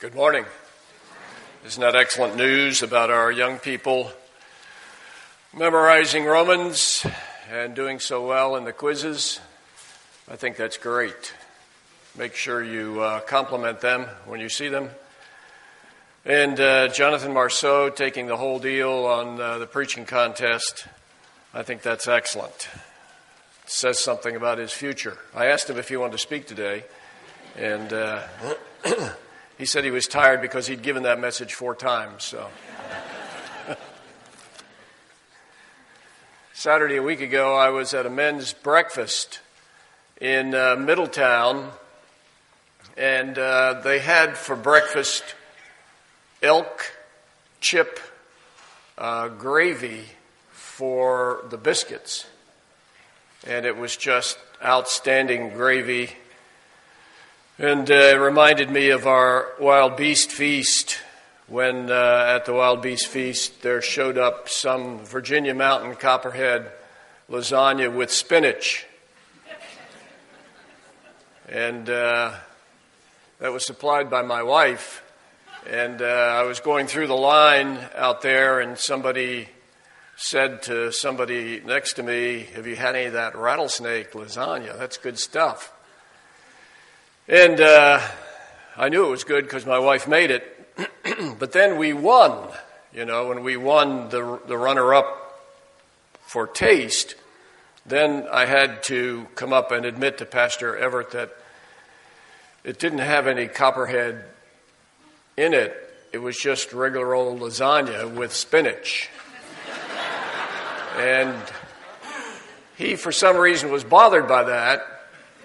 Good 0.00 0.14
morning. 0.14 0.46
Isn't 1.66 1.82
that 1.82 1.94
excellent 1.94 2.34
news 2.34 2.82
about 2.82 3.10
our 3.10 3.30
young 3.30 3.58
people 3.58 4.10
memorizing 5.54 6.24
Romans 6.24 7.04
and 7.52 7.74
doing 7.74 7.98
so 7.98 8.26
well 8.26 8.56
in 8.56 8.64
the 8.64 8.72
quizzes? 8.72 9.40
I 10.26 10.36
think 10.36 10.56
that's 10.56 10.78
great. 10.78 11.34
Make 12.16 12.34
sure 12.34 12.64
you 12.64 13.02
uh, 13.02 13.20
compliment 13.20 13.82
them 13.82 14.06
when 14.24 14.40
you 14.40 14.48
see 14.48 14.68
them. 14.68 14.88
And 16.24 16.58
uh, 16.58 16.88
Jonathan 16.88 17.34
Marceau 17.34 17.90
taking 17.90 18.26
the 18.26 18.38
whole 18.38 18.58
deal 18.58 19.04
on 19.04 19.38
uh, 19.38 19.58
the 19.58 19.66
preaching 19.66 20.06
contest. 20.06 20.86
I 21.52 21.62
think 21.62 21.82
that's 21.82 22.08
excellent. 22.08 22.70
It 23.64 23.70
says 23.70 23.98
something 23.98 24.34
about 24.34 24.56
his 24.56 24.72
future. 24.72 25.18
I 25.34 25.48
asked 25.48 25.68
him 25.68 25.76
if 25.76 25.90
he 25.90 25.98
wanted 25.98 26.12
to 26.12 26.18
speak 26.18 26.46
today, 26.46 26.84
and 27.54 27.92
uh, 27.92 28.22
He 29.60 29.66
said 29.66 29.84
he 29.84 29.90
was 29.90 30.06
tired 30.06 30.40
because 30.40 30.66
he'd 30.66 30.80
given 30.80 31.02
that 31.02 31.20
message 31.20 31.52
four 31.52 31.74
times. 31.74 32.24
So. 32.24 32.48
Saturday, 36.54 36.96
a 36.96 37.02
week 37.02 37.20
ago, 37.20 37.54
I 37.54 37.68
was 37.68 37.92
at 37.92 38.06
a 38.06 38.10
men's 38.10 38.54
breakfast 38.54 39.40
in 40.18 40.54
uh, 40.54 40.76
Middletown, 40.76 41.72
and 42.96 43.38
uh, 43.38 43.82
they 43.84 43.98
had 43.98 44.38
for 44.38 44.56
breakfast 44.56 45.34
elk 46.42 46.90
chip 47.60 48.00
uh, 48.96 49.28
gravy 49.28 50.04
for 50.52 51.44
the 51.50 51.58
biscuits. 51.58 52.24
And 53.46 53.66
it 53.66 53.76
was 53.76 53.94
just 53.94 54.38
outstanding 54.64 55.50
gravy 55.50 56.12
and 57.60 57.90
uh, 57.90 57.94
it 57.94 58.14
reminded 58.14 58.70
me 58.70 58.88
of 58.88 59.06
our 59.06 59.52
wild 59.60 59.94
beast 59.94 60.32
feast 60.32 60.96
when 61.46 61.90
uh, 61.90 62.24
at 62.34 62.46
the 62.46 62.54
wild 62.54 62.80
beast 62.80 63.06
feast 63.08 63.60
there 63.60 63.82
showed 63.82 64.16
up 64.16 64.48
some 64.48 65.00
Virginia 65.00 65.52
mountain 65.52 65.94
copperhead 65.94 66.72
lasagna 67.28 67.94
with 67.94 68.10
spinach. 68.10 68.86
And 71.50 71.90
uh, 71.90 72.32
that 73.40 73.52
was 73.52 73.66
supplied 73.66 74.08
by 74.08 74.22
my 74.22 74.42
wife. 74.42 75.02
And 75.68 76.00
uh, 76.00 76.06
I 76.06 76.44
was 76.44 76.60
going 76.60 76.86
through 76.86 77.08
the 77.08 77.14
line 77.14 77.76
out 77.94 78.22
there, 78.22 78.60
and 78.60 78.78
somebody 78.78 79.50
said 80.16 80.62
to 80.62 80.92
somebody 80.92 81.60
next 81.60 81.94
to 81.94 82.02
me, 82.02 82.46
Have 82.54 82.66
you 82.66 82.76
had 82.76 82.96
any 82.96 83.04
of 83.04 83.12
that 83.12 83.36
rattlesnake 83.36 84.12
lasagna? 84.12 84.78
That's 84.78 84.96
good 84.96 85.18
stuff. 85.18 85.74
And 87.30 87.60
uh, 87.60 88.00
I 88.76 88.88
knew 88.88 89.06
it 89.06 89.10
was 89.10 89.22
good 89.22 89.44
because 89.44 89.64
my 89.64 89.78
wife 89.78 90.08
made 90.08 90.32
it. 90.32 90.66
but 91.38 91.52
then 91.52 91.78
we 91.78 91.92
won, 91.92 92.48
you 92.92 93.04
know, 93.04 93.28
when 93.28 93.44
we 93.44 93.56
won 93.56 94.08
the, 94.08 94.40
the 94.48 94.58
runner 94.58 94.92
up 94.92 95.40
for 96.22 96.48
taste, 96.48 97.14
then 97.86 98.26
I 98.32 98.46
had 98.46 98.82
to 98.84 99.28
come 99.36 99.52
up 99.52 99.70
and 99.70 99.86
admit 99.86 100.18
to 100.18 100.26
Pastor 100.26 100.76
Everett 100.76 101.12
that 101.12 101.30
it 102.64 102.80
didn't 102.80 102.98
have 102.98 103.28
any 103.28 103.46
copperhead 103.46 104.24
in 105.36 105.54
it. 105.54 105.72
It 106.12 106.18
was 106.18 106.36
just 106.36 106.72
regular 106.72 107.14
old 107.14 107.38
lasagna 107.38 108.12
with 108.12 108.34
spinach. 108.34 109.08
and 110.98 111.36
he, 112.76 112.96
for 112.96 113.12
some 113.12 113.36
reason, 113.36 113.70
was 113.70 113.84
bothered 113.84 114.26
by 114.26 114.42
that, 114.42 114.82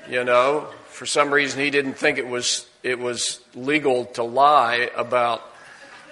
you 0.10 0.24
know, 0.24 0.70
for 0.96 1.06
some 1.06 1.30
reason 1.30 1.60
he 1.60 1.70
didn't 1.70 1.96
think 1.96 2.18
it 2.18 2.28
was 2.28 2.68
it 2.82 2.98
was 2.98 3.42
legal 3.54 4.06
to 4.06 4.24
lie 4.24 4.90
about 4.96 5.42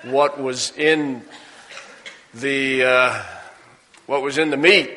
what 0.04 0.42
was 0.42 0.74
in 0.76 1.22
the 2.34 2.84
uh, 2.84 3.24
what 4.08 4.22
was 4.22 4.38
in 4.38 4.50
the 4.50 4.58
meat. 4.58 4.92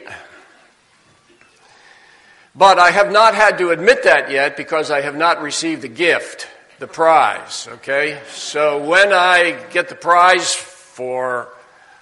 But 2.56 2.80
I 2.80 2.90
have 2.90 3.12
not 3.12 3.36
had 3.36 3.58
to 3.58 3.70
admit 3.70 4.02
that 4.02 4.30
yet 4.30 4.56
because 4.56 4.90
I 4.90 5.02
have 5.02 5.14
not 5.14 5.40
received 5.40 5.82
the 5.82 5.88
gift, 5.88 6.48
the 6.80 6.88
prize. 6.88 7.68
Okay, 7.74 8.20
so 8.28 8.82
when 8.84 9.12
I 9.12 9.52
get 9.70 9.88
the 9.88 9.94
prize 9.94 10.52
for 10.52 11.48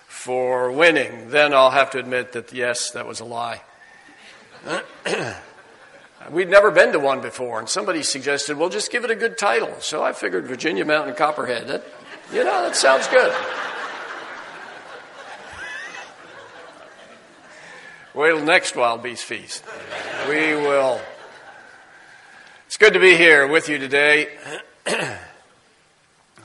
for 0.07 0.73
winning, 0.73 1.29
then 1.29 1.53
I'll 1.53 1.71
have 1.71 1.91
to 1.91 1.99
admit 1.99 2.33
that 2.33 2.51
yes, 2.51 2.93
that 2.93 3.07
was 3.07 3.21
a 3.21 3.27
lie. 3.27 3.61
We'd 6.31 6.49
never 6.49 6.71
been 6.71 6.93
to 6.93 6.99
one 6.99 7.21
before, 7.21 7.59
and 7.59 7.69
somebody 7.69 8.03
suggested, 8.03 8.57
well, 8.57 8.71
just 8.71 8.91
give 8.91 9.05
it 9.05 9.11
a 9.11 9.15
good 9.15 9.37
title. 9.37 9.75
So 9.81 10.03
I 10.03 10.13
figured 10.13 10.47
Virginia 10.47 10.85
Mountain 10.85 11.17
Copperhead. 11.17 11.69
That, 11.69 11.85
you 12.33 12.43
know, 12.43 12.63
that 12.63 12.75
sounds 12.75 13.07
good. 13.09 13.35
Wait 18.15 18.31
till 18.31 18.45
next 18.45 18.75
Wild 18.75 19.03
Beast 19.03 19.25
Feast. 19.25 19.65
We 20.29 20.55
will. 20.55 21.01
It's 22.67 22.79
good 22.79 22.95
to 22.95 23.01
be 23.01 23.17
here 23.17 23.47
with 23.47 23.69
you 23.69 23.77
today. 23.79 24.29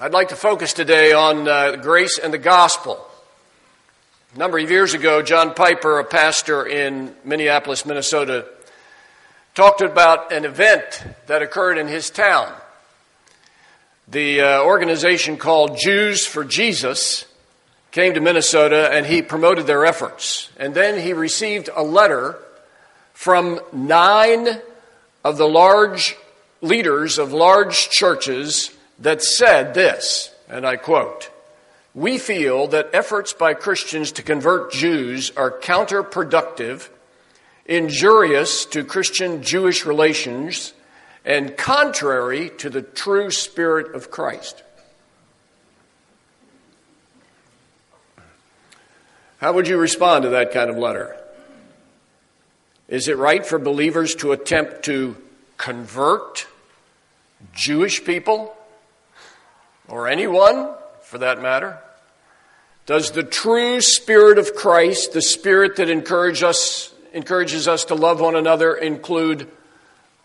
I'd 0.01 0.11
like 0.11 0.29
to 0.29 0.35
focus 0.35 0.73
today 0.73 1.13
on 1.13 1.47
uh, 1.47 1.77
grace 1.77 2.17
and 2.17 2.33
the 2.33 2.37
gospel. 2.37 3.05
A 4.35 4.37
number 4.37 4.59
of 4.59 4.69
years 4.69 4.93
ago, 4.93 5.21
John 5.21 5.53
Piper, 5.53 5.99
a 5.99 6.03
pastor 6.03 6.65
in 6.65 7.15
Minneapolis, 7.23 7.85
Minnesota, 7.85 8.45
talked 9.59 9.81
about 9.81 10.31
an 10.31 10.45
event 10.45 11.03
that 11.27 11.41
occurred 11.41 11.77
in 11.77 11.85
his 11.85 12.09
town. 12.09 12.49
The 14.07 14.39
uh, 14.39 14.63
organization 14.63 15.35
called 15.35 15.77
Jews 15.77 16.25
for 16.25 16.45
Jesus 16.45 17.25
came 17.91 18.13
to 18.13 18.21
Minnesota 18.21 18.89
and 18.89 19.05
he 19.05 19.21
promoted 19.21 19.67
their 19.67 19.85
efforts. 19.85 20.49
And 20.55 20.73
then 20.73 20.97
he 21.01 21.11
received 21.11 21.69
a 21.75 21.83
letter 21.83 22.39
from 23.11 23.59
nine 23.73 24.47
of 25.25 25.35
the 25.35 25.49
large 25.49 26.15
leaders 26.61 27.17
of 27.17 27.33
large 27.33 27.89
churches 27.89 28.71
that 28.99 29.21
said 29.21 29.73
this, 29.73 30.33
and 30.47 30.65
I 30.65 30.77
quote, 30.77 31.29
We 31.93 32.17
feel 32.17 32.67
that 32.67 32.91
efforts 32.93 33.33
by 33.33 33.55
Christians 33.55 34.13
to 34.13 34.23
convert 34.23 34.71
Jews 34.71 35.33
are 35.35 35.51
counterproductive 35.51 36.87
injurious 37.69 38.65
to 38.65 38.83
Christian 38.83 39.43
Jewish 39.43 39.85
relations, 39.85 40.73
and 41.23 41.55
contrary 41.55 42.49
to 42.57 42.69
the 42.69 42.81
true 42.81 43.29
spirit 43.29 43.93
of 43.93 44.09
Christ. 44.09 44.63
How 49.37 49.53
would 49.53 49.67
you 49.67 49.77
respond 49.77 50.23
to 50.23 50.29
that 50.29 50.51
kind 50.51 50.71
of 50.71 50.77
letter? 50.77 51.15
Is 52.87 53.07
it 53.07 53.17
right 53.17 53.45
for 53.45 53.59
believers 53.59 54.15
to 54.15 54.31
attempt 54.31 54.83
to 54.85 55.15
convert 55.57 56.47
Jewish 57.53 58.03
people 58.03 58.57
or 59.87 60.07
anyone 60.07 60.73
for 61.03 61.19
that 61.19 61.39
matter? 61.39 61.77
Does 62.87 63.11
the 63.11 63.23
true 63.23 63.79
Spirit 63.79 64.39
of 64.39 64.55
Christ, 64.55 65.13
the 65.13 65.21
Spirit 65.21 65.75
that 65.75 65.91
encourages 65.91 66.41
us, 66.43 66.93
encourages 67.13 67.67
us 67.67 67.85
to 67.85 67.95
love 67.95 68.19
one 68.19 68.35
another 68.35 68.75
include 68.75 69.47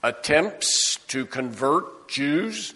attempts 0.02 0.98
to 1.08 1.24
convert 1.26 2.08
Jews. 2.08 2.74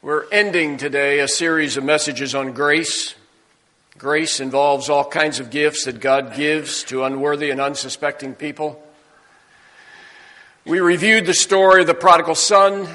We're 0.00 0.28
ending 0.30 0.76
today 0.76 1.18
a 1.18 1.28
series 1.28 1.76
of 1.76 1.84
messages 1.84 2.34
on 2.34 2.52
grace. 2.52 3.14
Grace 3.96 4.38
involves 4.38 4.88
all 4.88 5.04
kinds 5.04 5.40
of 5.40 5.50
gifts 5.50 5.84
that 5.84 6.00
God 6.00 6.36
gives 6.36 6.84
to 6.84 7.02
unworthy 7.02 7.50
and 7.50 7.60
unsuspecting 7.60 8.34
people. 8.34 8.80
We 10.64 10.78
reviewed 10.78 11.26
the 11.26 11.34
story 11.34 11.80
of 11.80 11.88
the 11.88 11.94
prodigal 11.94 12.36
son. 12.36 12.86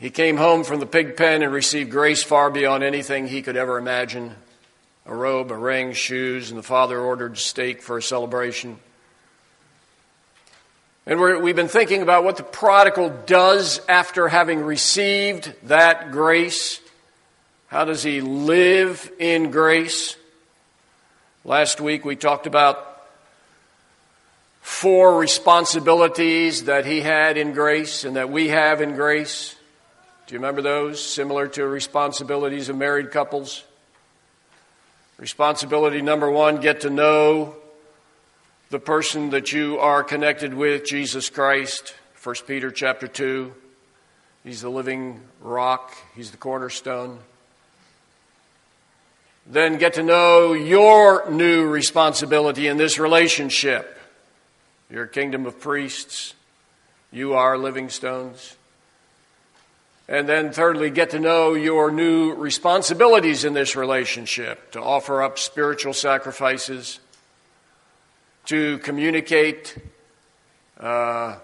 He 0.00 0.10
came 0.10 0.36
home 0.36 0.64
from 0.64 0.80
the 0.80 0.86
pig 0.86 1.16
pen 1.16 1.42
and 1.42 1.52
received 1.52 1.90
grace 1.92 2.24
far 2.24 2.50
beyond 2.50 2.82
anything 2.82 3.28
he 3.28 3.42
could 3.42 3.56
ever 3.56 3.78
imagine 3.78 4.34
a 5.06 5.14
robe, 5.14 5.50
a 5.50 5.56
ring, 5.56 5.92
shoes, 5.92 6.50
and 6.50 6.58
the 6.58 6.62
father 6.62 6.98
ordered 6.98 7.38
steak 7.38 7.82
for 7.82 7.98
a 7.98 8.02
celebration. 8.02 8.78
And 11.04 11.20
we 11.20 11.50
have 11.50 11.56
been 11.56 11.66
thinking 11.66 12.02
about 12.02 12.22
what 12.22 12.36
the 12.36 12.44
prodigal 12.44 13.10
does 13.26 13.80
after 13.88 14.28
having 14.28 14.62
received 14.62 15.52
that 15.64 16.12
grace. 16.12 16.80
How 17.66 17.84
does 17.84 18.04
he 18.04 18.20
live 18.20 19.10
in 19.18 19.50
grace? 19.50 20.16
Last 21.44 21.80
week 21.80 22.04
we 22.04 22.14
talked 22.14 22.46
about 22.46 22.88
four 24.60 25.18
responsibilities 25.18 26.64
that 26.64 26.86
he 26.86 27.00
had 27.00 27.36
in 27.36 27.52
grace 27.52 28.04
and 28.04 28.14
that 28.14 28.30
we 28.30 28.48
have 28.48 28.80
in 28.80 28.94
grace. 28.94 29.56
Do 30.28 30.34
you 30.34 30.38
remember 30.38 30.62
those? 30.62 31.04
Similar 31.04 31.48
to 31.48 31.66
responsibilities 31.66 32.68
of 32.68 32.76
married 32.76 33.10
couples. 33.10 33.64
Responsibility 35.22 36.02
number 36.02 36.28
one 36.28 36.56
get 36.56 36.80
to 36.80 36.90
know 36.90 37.54
the 38.70 38.80
person 38.80 39.30
that 39.30 39.52
you 39.52 39.78
are 39.78 40.02
connected 40.02 40.52
with, 40.52 40.84
Jesus 40.84 41.30
Christ, 41.30 41.94
1 42.20 42.34
Peter 42.44 42.72
chapter 42.72 43.06
2. 43.06 43.54
He's 44.42 44.62
the 44.62 44.68
living 44.68 45.20
rock, 45.40 45.94
He's 46.16 46.32
the 46.32 46.38
cornerstone. 46.38 47.20
Then 49.46 49.78
get 49.78 49.94
to 49.94 50.02
know 50.02 50.54
your 50.54 51.30
new 51.30 51.68
responsibility 51.68 52.66
in 52.66 52.76
this 52.76 52.98
relationship. 52.98 53.96
You're 54.90 55.04
a 55.04 55.08
kingdom 55.08 55.46
of 55.46 55.60
priests. 55.60 56.34
You 57.12 57.34
are 57.34 57.56
living 57.56 57.90
stones. 57.90 58.56
And 60.08 60.28
then, 60.28 60.52
thirdly, 60.52 60.90
get 60.90 61.10
to 61.10 61.20
know 61.20 61.54
your 61.54 61.90
new 61.90 62.34
responsibilities 62.34 63.44
in 63.44 63.54
this 63.54 63.76
relationship 63.76 64.72
to 64.72 64.82
offer 64.82 65.22
up 65.22 65.38
spiritual 65.38 65.92
sacrifices, 65.92 66.98
to 68.46 68.78
communicate 68.78 69.78
uh, 70.78 71.36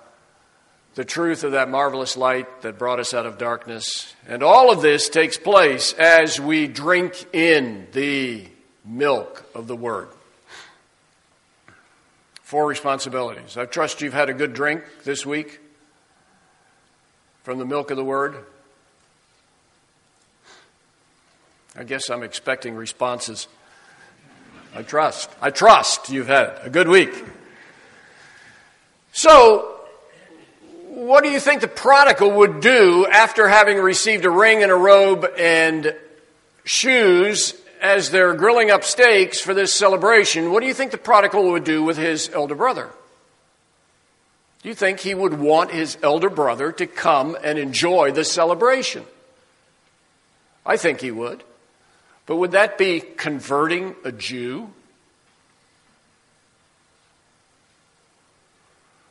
the 0.96 1.04
truth 1.04 1.44
of 1.44 1.52
that 1.52 1.70
marvelous 1.70 2.16
light 2.16 2.62
that 2.62 2.78
brought 2.78 2.98
us 2.98 3.14
out 3.14 3.26
of 3.26 3.38
darkness. 3.38 4.12
And 4.26 4.42
all 4.42 4.72
of 4.72 4.82
this 4.82 5.08
takes 5.08 5.36
place 5.36 5.92
as 5.92 6.40
we 6.40 6.66
drink 6.66 7.32
in 7.32 7.86
the 7.92 8.48
milk 8.84 9.44
of 9.54 9.68
the 9.68 9.76
Word. 9.76 10.08
Four 12.42 12.66
responsibilities. 12.66 13.56
I 13.56 13.66
trust 13.66 14.00
you've 14.00 14.14
had 14.14 14.28
a 14.28 14.34
good 14.34 14.54
drink 14.54 14.82
this 15.04 15.24
week 15.24 15.60
from 17.42 17.58
the 17.58 17.64
milk 17.64 17.90
of 17.90 17.96
the 17.96 18.04
Word. 18.04 18.36
I 21.76 21.84
guess 21.84 22.10
I'm 22.10 22.22
expecting 22.22 22.74
responses. 22.74 23.46
I 24.74 24.82
trust. 24.82 25.30
I 25.40 25.50
trust 25.50 26.10
you've 26.10 26.26
had 26.26 26.58
a 26.62 26.70
good 26.70 26.88
week. 26.88 27.24
So, 29.12 29.78
what 30.88 31.22
do 31.22 31.30
you 31.30 31.40
think 31.40 31.60
the 31.60 31.68
prodigal 31.68 32.32
would 32.32 32.60
do 32.60 33.06
after 33.06 33.48
having 33.48 33.78
received 33.78 34.24
a 34.24 34.30
ring 34.30 34.62
and 34.62 34.72
a 34.72 34.76
robe 34.76 35.26
and 35.38 35.94
shoes 36.64 37.54
as 37.80 38.10
they're 38.10 38.34
grilling 38.34 38.70
up 38.70 38.84
steaks 38.84 39.40
for 39.40 39.54
this 39.54 39.72
celebration? 39.72 40.50
What 40.52 40.60
do 40.60 40.66
you 40.66 40.74
think 40.74 40.90
the 40.90 40.98
prodigal 40.98 41.52
would 41.52 41.64
do 41.64 41.82
with 41.82 41.96
his 41.96 42.28
elder 42.34 42.54
brother? 42.54 42.90
Do 44.62 44.68
you 44.68 44.74
think 44.74 45.00
he 45.00 45.14
would 45.14 45.34
want 45.34 45.70
his 45.70 45.96
elder 46.02 46.30
brother 46.30 46.72
to 46.72 46.86
come 46.86 47.36
and 47.42 47.58
enjoy 47.58 48.10
the 48.10 48.24
celebration? 48.24 49.04
I 50.66 50.76
think 50.76 51.00
he 51.00 51.10
would. 51.10 51.44
But 52.26 52.36
would 52.36 52.50
that 52.50 52.76
be 52.76 53.00
converting 53.00 53.94
a 54.04 54.12
Jew? 54.12 54.70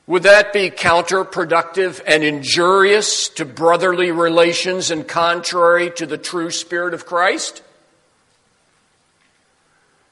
Would 0.06 0.24
that 0.24 0.54
be 0.54 0.70
counterproductive 0.70 2.02
and 2.06 2.24
injurious 2.24 3.28
to 3.30 3.44
brotherly 3.44 4.12
relations 4.12 4.92
and 4.92 5.06
contrary 5.08 5.92
to 5.92 6.06
the 6.06 6.18
true 6.18 6.52
spirit 6.52 6.94
of 6.94 7.06
Christ? 7.06 7.62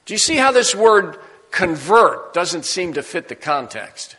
Do 0.04 0.14
you 0.14 0.18
see 0.18 0.36
how 0.36 0.52
this 0.52 0.74
word 0.74 1.16
convert 1.50 2.34
doesn't 2.34 2.64
seem 2.64 2.94
to 2.94 3.02
fit 3.02 3.28
the 3.28 3.34
context? 3.34 4.15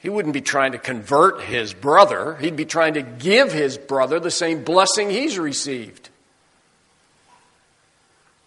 He 0.00 0.08
wouldn't 0.08 0.34
be 0.34 0.40
trying 0.40 0.72
to 0.72 0.78
convert 0.78 1.42
his 1.42 1.74
brother. 1.74 2.36
He'd 2.36 2.56
be 2.56 2.64
trying 2.64 2.94
to 2.94 3.02
give 3.02 3.52
his 3.52 3.78
brother 3.78 4.18
the 4.18 4.30
same 4.30 4.64
blessing 4.64 5.10
he's 5.10 5.38
received. 5.38 6.08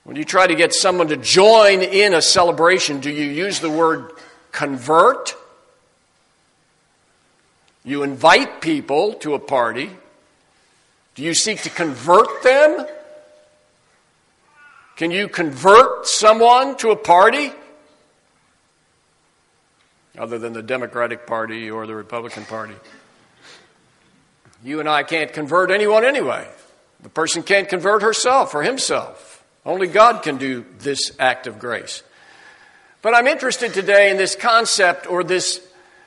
When 0.04 0.18
you 0.18 0.26
try 0.26 0.48
to 0.48 0.56
get 0.56 0.74
someone 0.74 1.08
to 1.10 1.18
join 1.18 1.82
in 1.82 2.14
a 2.14 2.22
celebration, 2.22 3.00
do 3.00 3.10
you 3.10 3.24
use 3.24 3.60
the 3.60 3.70
word 3.70 4.12
convert. 4.54 5.36
You 7.84 8.04
invite 8.04 8.62
people 8.62 9.16
to 9.16 9.34
a 9.34 9.40
party. 9.40 9.90
Do 11.16 11.24
you 11.24 11.34
seek 11.34 11.62
to 11.64 11.70
convert 11.70 12.44
them? 12.44 12.86
Can 14.96 15.12
you 15.12 15.28
convert 15.28 16.08
someone 16.08 16.78
to 16.78 16.92
a 16.92 16.96
party? 16.96 17.52
Other 20.18 20.38
than 20.38 20.54
the 20.54 20.62
Democratic 20.62 21.26
Party 21.26 21.72
or 21.72 21.88
the 21.88 21.96
Republican 21.96 22.46
Party. 22.46 22.76
You 24.64 24.80
and 24.80 24.88
I 24.88 25.04
can't 25.04 25.34
convert 25.34 25.72
anyone 25.72 26.06
anyway. 26.06 26.48
The 27.02 27.10
person 27.10 27.44
can't 27.44 27.68
convert 27.68 28.02
herself 28.02 28.56
or 28.56 28.64
himself. 28.64 29.44
Only 29.66 29.88
God 29.88 30.24
can 30.24 30.38
do 30.38 30.66
this 30.80 31.12
act 31.20 31.48
of 31.48 31.60
grace. 31.60 32.04
But 33.02 33.14
I'm 33.14 33.28
interested 33.28 33.74
today 33.74 34.10
in 34.10 34.18
this 34.18 34.36
concept 34.36 35.08
or 35.08 35.24
this, 35.24 35.62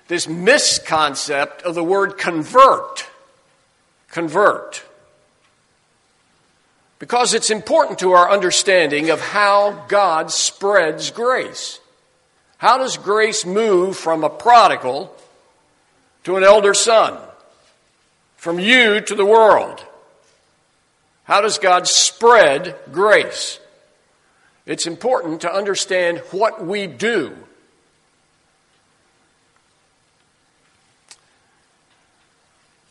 this 0.08 0.26
misconcept 0.26 1.62
of 1.62 1.74
the 1.74 1.84
word 1.84 2.16
convert. 2.16 3.06
Convert. 4.10 4.82
Because 6.98 7.34
it's 7.34 7.50
important 7.50 7.98
to 7.98 8.12
our 8.12 8.30
understanding 8.30 9.10
of 9.10 9.20
how 9.20 9.84
God 9.88 10.30
spreads 10.30 11.10
grace. 11.10 11.78
How 12.58 12.78
does 12.78 12.96
grace 12.96 13.44
move 13.44 13.96
from 13.96 14.24
a 14.24 14.30
prodigal 14.30 15.14
to 16.24 16.36
an 16.36 16.44
elder 16.44 16.74
son? 16.74 17.18
From 18.36 18.58
you 18.58 19.00
to 19.00 19.14
the 19.14 19.26
world? 19.26 19.84
How 21.24 21.40
does 21.40 21.58
God 21.58 21.86
spread 21.86 22.76
grace? 22.92 23.58
It's 24.64 24.86
important 24.86 25.42
to 25.42 25.52
understand 25.52 26.18
what 26.30 26.64
we 26.64 26.86
do. 26.86 27.36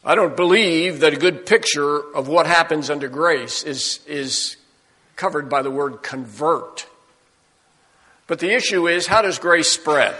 I 0.03 0.13
don't 0.13 0.35
believe 0.35 0.99
that 0.99 1.13
a 1.13 1.17
good 1.17 1.47
picture 1.47 1.97
of 2.13 2.27
what 2.27 2.45
happens 2.45 2.91
under 2.91 3.09
grace 3.09 3.63
is, 3.63 4.01
is 4.05 4.55
covered 5.15 5.49
by 5.49 5.63
the 5.63 5.71
word 5.71 6.03
convert. 6.03 6.85
But 8.27 8.39
the 8.39 8.51
issue 8.51 8.87
is 8.87 9.07
how 9.07 9.21
does 9.21 9.39
grace 9.39 9.69
spread? 9.69 10.15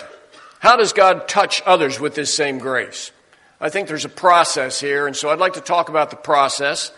How 0.59 0.75
does 0.75 0.93
God 0.93 1.27
touch 1.27 1.61
others 1.65 1.99
with 1.99 2.15
this 2.15 2.33
same 2.33 2.59
grace? 2.59 3.11
I 3.59 3.69
think 3.69 3.87
there's 3.87 4.05
a 4.05 4.09
process 4.09 4.79
here, 4.79 5.07
and 5.07 5.15
so 5.15 5.29
I'd 5.29 5.39
like 5.39 5.53
to 5.53 5.61
talk 5.61 5.89
about 5.89 6.09
the 6.09 6.15
process. 6.15 6.91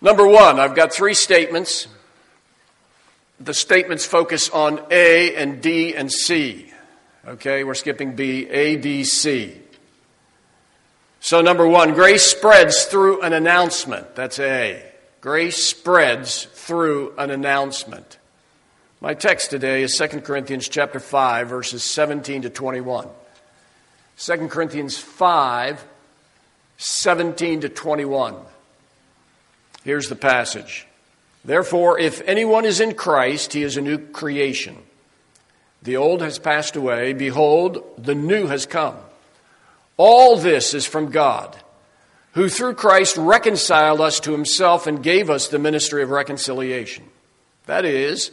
Number 0.00 0.26
one, 0.26 0.58
I've 0.58 0.74
got 0.74 0.92
three 0.92 1.14
statements 1.14 1.88
the 3.40 3.54
statements 3.54 4.04
focus 4.04 4.50
on 4.50 4.80
A 4.90 5.34
and 5.36 5.62
D 5.62 5.94
and 5.94 6.10
C. 6.10 6.72
Okay, 7.26 7.62
we're 7.62 7.74
skipping 7.74 8.16
B, 8.16 8.48
A, 8.48 8.76
D, 8.76 9.04
C. 9.04 9.60
So, 11.20 11.40
number 11.40 11.66
one, 11.66 11.94
grace 11.94 12.24
spreads 12.24 12.84
through 12.84 13.22
an 13.22 13.32
announcement. 13.32 14.14
That's 14.14 14.38
A. 14.38 14.82
Grace 15.20 15.62
spreads 15.62 16.44
through 16.44 17.14
an 17.18 17.30
announcement. 17.30 18.17
My 19.00 19.14
text 19.14 19.50
today 19.50 19.82
is 19.82 19.96
2 19.96 20.22
Corinthians 20.22 20.68
chapter 20.68 20.98
5 20.98 21.48
verses 21.48 21.84
17 21.84 22.42
to 22.42 22.50
21. 22.50 23.06
2 24.18 24.48
Corinthians 24.48 24.98
5 24.98 25.84
17 26.78 27.60
to 27.60 27.68
21. 27.68 28.34
Here's 29.84 30.08
the 30.08 30.16
passage. 30.16 30.86
Therefore, 31.44 31.98
if 31.98 32.20
anyone 32.26 32.64
is 32.64 32.80
in 32.80 32.94
Christ, 32.94 33.52
he 33.52 33.62
is 33.62 33.76
a 33.76 33.80
new 33.80 33.98
creation. 33.98 34.76
The 35.82 35.96
old 35.96 36.20
has 36.20 36.40
passed 36.40 36.74
away. 36.74 37.12
Behold, 37.12 37.82
the 37.98 38.16
new 38.16 38.46
has 38.46 38.66
come. 38.66 38.96
All 39.96 40.36
this 40.36 40.74
is 40.74 40.86
from 40.86 41.10
God, 41.10 41.56
who 42.32 42.48
through 42.48 42.74
Christ 42.74 43.16
reconciled 43.16 44.00
us 44.00 44.18
to 44.20 44.32
himself 44.32 44.88
and 44.88 45.02
gave 45.02 45.30
us 45.30 45.48
the 45.48 45.58
ministry 45.60 46.02
of 46.02 46.10
reconciliation. 46.10 47.04
That 47.66 47.84
is, 47.84 48.32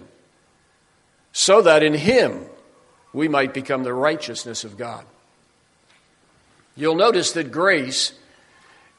so 1.31 1.61
that 1.61 1.83
in 1.83 1.93
him 1.93 2.45
we 3.13 3.27
might 3.27 3.53
become 3.53 3.83
the 3.83 3.93
righteousness 3.93 4.63
of 4.63 4.77
God. 4.77 5.05
You'll 6.75 6.95
notice 6.95 7.31
that 7.33 7.51
grace 7.51 8.13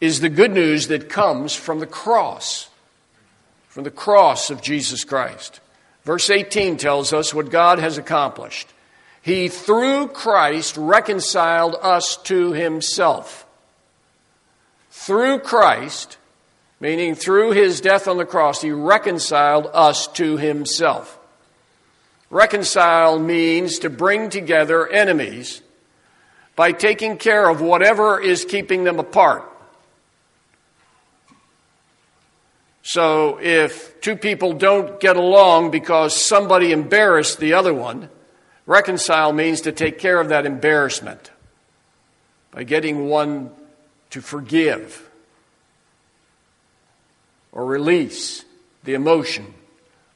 is 0.01 0.21
the 0.21 0.29
good 0.29 0.53
news 0.53 0.89
that 0.89 1.09
comes 1.09 1.55
from 1.55 1.79
the 1.79 1.87
cross 1.87 2.69
from 3.73 3.85
the 3.85 3.91
cross 3.91 4.51
of 4.51 4.61
Jesus 4.61 5.03
Christ. 5.03 5.61
Verse 6.05 6.29
18 6.29 6.77
tells 6.77 7.15
us 7.15 7.33
what 7.33 7.49
God 7.49 7.79
has 7.79 7.97
accomplished. 7.97 8.69
He, 9.23 9.49
through 9.49 10.09
Christ, 10.09 10.77
reconciled 10.77 11.77
us 11.81 12.19
to 12.25 12.53
himself. 12.53 13.47
Through 14.91 15.39
Christ, 15.39 16.19
meaning 16.81 17.15
through 17.15 17.53
his 17.53 17.81
death 17.81 18.07
on 18.07 18.19
the 18.19 18.27
cross, 18.27 18.61
he 18.61 18.73
reconciled 18.73 19.71
us 19.73 20.07
to 20.09 20.37
himself. 20.37 21.19
Reconcile 22.33 23.19
means 23.19 23.81
to 23.81 23.91
bring 23.91 24.31
together 24.31 24.89
enemies 24.89 25.61
by 26.57 26.73
taking 26.73 27.19
care 27.19 27.47
of 27.47 27.61
whatever 27.61 28.19
is 28.19 28.47
keeping 28.47 28.85
them 28.85 28.99
apart. 28.99 29.45
So 32.83 33.39
if 33.39 34.01
two 34.01 34.17
people 34.17 34.55
don't 34.55 34.99
get 34.99 35.17
along 35.17 35.73
because 35.73 36.17
somebody 36.17 36.73
embarrassed 36.73 37.39
the 37.39 37.53
other 37.53 37.75
one, 37.75 38.09
reconcile 38.65 39.35
means 39.35 39.61
to 39.61 39.73
take 39.73 39.99
care 39.99 40.19
of 40.19 40.31
that 40.31 40.47
embarrassment 40.47 41.31
by 42.51 42.65
getting 42.65 43.11
one 43.11 43.51
to 44.09 44.23
forgive 44.23 45.07
or 47.53 47.67
release 47.67 48.47
the 48.85 48.95
emotion 48.95 49.53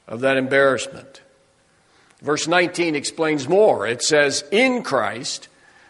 of 0.07 0.21
that 0.21 0.35
embarrassment. 0.35 1.21
Verse 2.21 2.47
19 2.47 2.95
explains 2.95 3.47
more. 3.47 3.87
It 3.87 4.01
says, 4.01 4.43
In 4.51 4.83
Christ, 4.83 5.47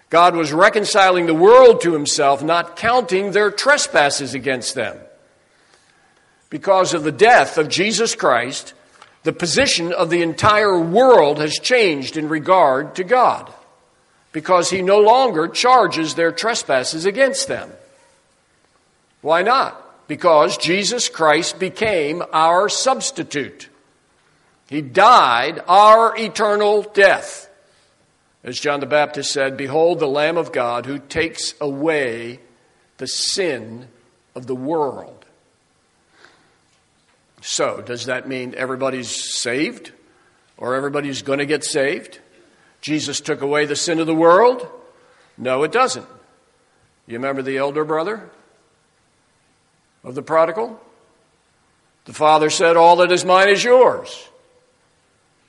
God 0.10 0.36
was 0.36 0.54
reconciling 0.54 1.26
the 1.26 1.34
world 1.34 1.82
to 1.82 1.94
himself, 1.94 2.44
not 2.44 2.76
counting 2.76 3.32
their 3.32 3.52
trespasses 3.52 4.34
against 4.34 4.76
them. 4.76 4.98
Because 6.50 6.94
of 6.94 7.04
the 7.04 7.12
death 7.12 7.58
of 7.58 7.70
Jesus 7.70 8.16
Christ, 8.16 8.74
the 9.24 9.34
position 9.34 9.92
of 9.92 10.10
the 10.10 10.22
entire 10.22 10.80
world 10.80 11.40
has 11.40 11.60
changed 11.60 12.16
in 12.16 12.30
regard 12.30 12.96
to 12.96 13.04
God. 13.04 13.52
Because 14.32 14.70
he 14.70 14.82
no 14.82 15.00
longer 15.00 15.48
charges 15.48 16.16
their 16.16 16.32
trespasses 16.32 17.06
against 17.06 17.48
them. 17.48 17.72
Why 19.22 19.42
not? 19.42 20.08
Because 20.08 20.58
Jesus 20.58 21.10
Christ 21.10 21.60
became 21.60 22.24
our 22.32 22.70
substitute. 22.70 23.67
He 24.68 24.82
died 24.82 25.62
our 25.68 26.18
eternal 26.18 26.84
death. 26.84 27.50
As 28.44 28.60
John 28.60 28.80
the 28.80 28.86
Baptist 28.86 29.32
said, 29.32 29.58
Behold 29.58 30.00
the 30.00 30.08
Lamb 30.08 30.38
of 30.38 30.52
God 30.52 30.86
who 30.86 31.00
takes 31.00 31.54
away 31.60 32.40
the 32.98 33.08
sin 33.08 33.88
of 34.36 34.48
the 34.48 34.56
world. 34.56 35.26
So, 37.42 37.82
does 37.82 38.06
that 38.06 38.28
mean 38.28 38.56
everybody's 38.56 39.10
saved? 39.10 39.92
Or 40.58 40.76
everybody's 40.76 41.22
going 41.22 41.40
to 41.40 41.46
get 41.46 41.64
saved? 41.64 42.20
Jesus 42.82 43.22
took 43.22 43.42
away 43.42 43.66
the 43.66 43.76
sin 43.76 44.00
of 44.00 44.08
the 44.08 44.16
world? 44.16 44.68
No, 45.38 45.64
it 45.64 45.72
doesn't. 45.72 46.06
You 47.06 47.14
remember 47.14 47.42
the 47.42 47.58
elder 47.58 47.86
brother 47.86 48.30
of 50.04 50.16
the 50.16 50.22
prodigal? 50.22 50.80
The 52.06 52.14
father 52.14 52.50
said, 52.50 52.76
All 52.76 52.98
that 52.98 53.12
is 53.12 53.24
mine 53.24 53.50
is 53.50 53.64
yours. 53.64 54.28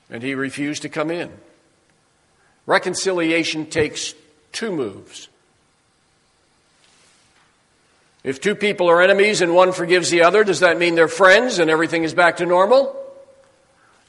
And 0.09 0.23
he 0.23 0.35
refused 0.35 0.81
to 0.81 0.89
come 0.89 1.11
in. 1.11 1.31
Reconciliation 2.65 3.65
takes 3.65 4.13
two 4.51 4.71
moves. 4.71 5.27
If 8.23 8.41
two 8.41 8.55
people 8.55 8.89
are 8.89 9.01
enemies 9.01 9.41
and 9.41 9.55
one 9.55 9.71
forgives 9.71 10.09
the 10.09 10.23
other, 10.23 10.43
does 10.43 10.59
that 10.59 10.77
mean 10.77 10.95
they're 10.95 11.07
friends 11.07 11.57
and 11.57 11.69
everything 11.69 12.03
is 12.03 12.13
back 12.13 12.37
to 12.37 12.45
normal? 12.45 12.95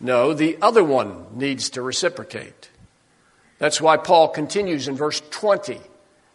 No, 0.01 0.35
the 0.35 0.59
other 0.61 0.83
one 0.83 1.27
needs 1.33 1.71
to 1.71 1.83
reciprocate. 1.83 2.71
That's 3.59 3.81
why 3.81 3.99
Paul 3.99 4.29
continues 4.29 4.89
in 4.89 4.97
verse 4.97 5.21
20. 5.31 5.79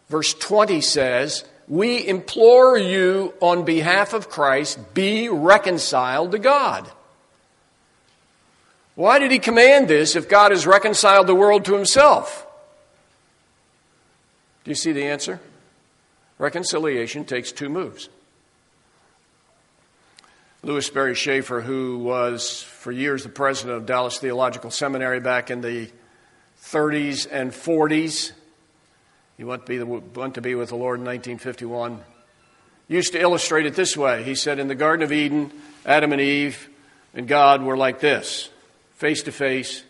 Verse 0.08 0.32
20 0.34 0.80
says, 0.80 1.44
We 1.66 2.06
implore 2.06 2.78
you 2.78 3.34
on 3.40 3.64
behalf 3.64 4.14
of 4.14 4.30
Christ, 4.30 4.94
be 4.94 5.28
reconciled 5.28 6.32
to 6.32 6.38
God. 6.38 6.90
Why 8.96 9.18
did 9.18 9.30
he 9.30 9.38
command 9.38 9.88
this 9.88 10.16
if 10.16 10.28
God 10.28 10.50
has 10.50 10.66
reconciled 10.66 11.26
the 11.26 11.34
world 11.34 11.66
to 11.66 11.74
himself? 11.74 12.46
Do 14.64 14.70
you 14.70 14.74
see 14.74 14.92
the 14.92 15.04
answer? 15.04 15.38
Reconciliation 16.38 17.24
takes 17.24 17.52
two 17.52 17.68
moves. 17.68 18.08
Lewis 20.62 20.86
Sperry 20.86 21.14
Chafer, 21.14 21.60
who 21.60 21.98
was 21.98 22.62
for 22.62 22.90
years 22.90 23.22
the 23.22 23.28
president 23.28 23.76
of 23.76 23.86
Dallas 23.86 24.18
Theological 24.18 24.70
Seminary 24.70 25.20
back 25.20 25.50
in 25.50 25.60
the 25.60 25.90
30s 26.62 27.28
and 27.30 27.52
40s, 27.52 28.32
he 29.36 29.44
went 29.44 29.66
to 29.66 29.68
be, 29.68 29.78
the, 29.78 29.86
went 29.86 30.34
to 30.34 30.40
be 30.40 30.54
with 30.54 30.70
the 30.70 30.76
Lord 30.76 30.98
in 30.98 31.04
1951, 31.04 32.00
used 32.88 33.12
to 33.12 33.20
illustrate 33.20 33.66
it 33.66 33.74
this 33.74 33.94
way. 33.94 34.22
He 34.22 34.34
said, 34.34 34.58
In 34.58 34.68
the 34.68 34.74
Garden 34.74 35.04
of 35.04 35.12
Eden, 35.12 35.52
Adam 35.84 36.12
and 36.12 36.20
Eve 36.20 36.70
and 37.14 37.28
God 37.28 37.62
were 37.62 37.76
like 37.76 38.00
this 38.00 38.48
face 38.96 39.22
to 39.22 39.32
face. 39.32 39.84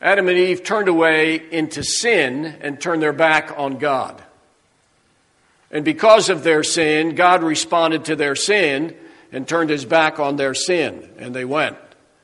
Adam 0.00 0.28
and 0.28 0.38
Eve 0.38 0.62
turned 0.62 0.88
away 0.88 1.36
into 1.50 1.82
sin 1.82 2.44
and 2.60 2.80
turned 2.80 3.02
their 3.02 3.12
back 3.12 3.52
on 3.56 3.78
God. 3.78 4.22
And 5.70 5.84
because 5.84 6.28
of 6.28 6.42
their 6.42 6.64
sin, 6.64 7.14
God 7.14 7.42
responded 7.42 8.06
to 8.06 8.16
their 8.16 8.34
sin 8.34 8.96
and 9.30 9.46
turned 9.46 9.70
his 9.70 9.84
back 9.84 10.18
on 10.18 10.36
their 10.36 10.54
sin, 10.54 11.08
and 11.18 11.34
they 11.34 11.44
went 11.44 11.76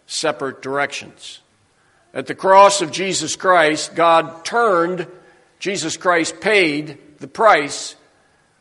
separate 0.07 0.63
directions. 0.63 1.41
At 2.13 2.27
the 2.27 2.35
cross 2.35 2.81
of 2.81 2.91
Jesus 2.91 3.37
Christ, 3.37 3.95
God 3.95 4.45
turned, 4.45 5.07
Jesus 5.59 5.97
Christ 5.97 6.41
paid 6.41 6.99
the 7.19 7.29
price 7.29 7.95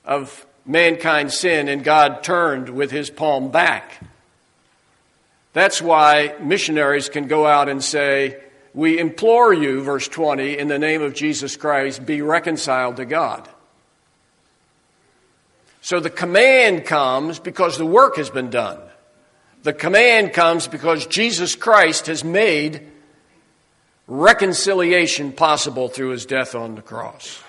of 0.03 0.45
mankind's 0.65 1.37
sin, 1.37 1.67
and 1.69 1.83
God 1.83 2.23
turned 2.23 2.69
with 2.69 2.91
his 2.91 3.09
palm 3.09 3.49
back. 3.49 3.99
That's 5.55 5.81
why 5.81 6.35
missionaries 6.41 7.07
can 7.07 7.27
go 7.27 7.47
out 7.47 7.69
and 7.69 7.81
say, 7.81 8.43
We 8.73 8.99
implore 8.99 9.53
you, 9.53 9.81
verse 9.83 10.05
20, 10.05 10.57
in 10.57 10.67
the 10.67 10.77
name 10.77 11.01
of 11.01 11.13
Jesus 11.13 11.55
Christ, 11.55 12.05
be 12.05 12.21
reconciled 12.21 12.97
to 12.97 13.05
God. 13.05 13.47
So 15.79 16.01
the 16.01 16.09
command 16.09 16.83
comes 16.83 17.39
because 17.39 17.77
the 17.77 17.85
work 17.85 18.17
has 18.17 18.29
been 18.29 18.49
done. 18.49 18.81
The 19.63 19.71
command 19.71 20.33
comes 20.33 20.67
because 20.67 21.07
Jesus 21.07 21.55
Christ 21.55 22.07
has 22.07 22.25
made 22.25 22.85
reconciliation 24.07 25.31
possible 25.31 25.87
through 25.87 26.09
his 26.09 26.25
death 26.25 26.53
on 26.53 26.75
the 26.75 26.81
cross. 26.81 27.41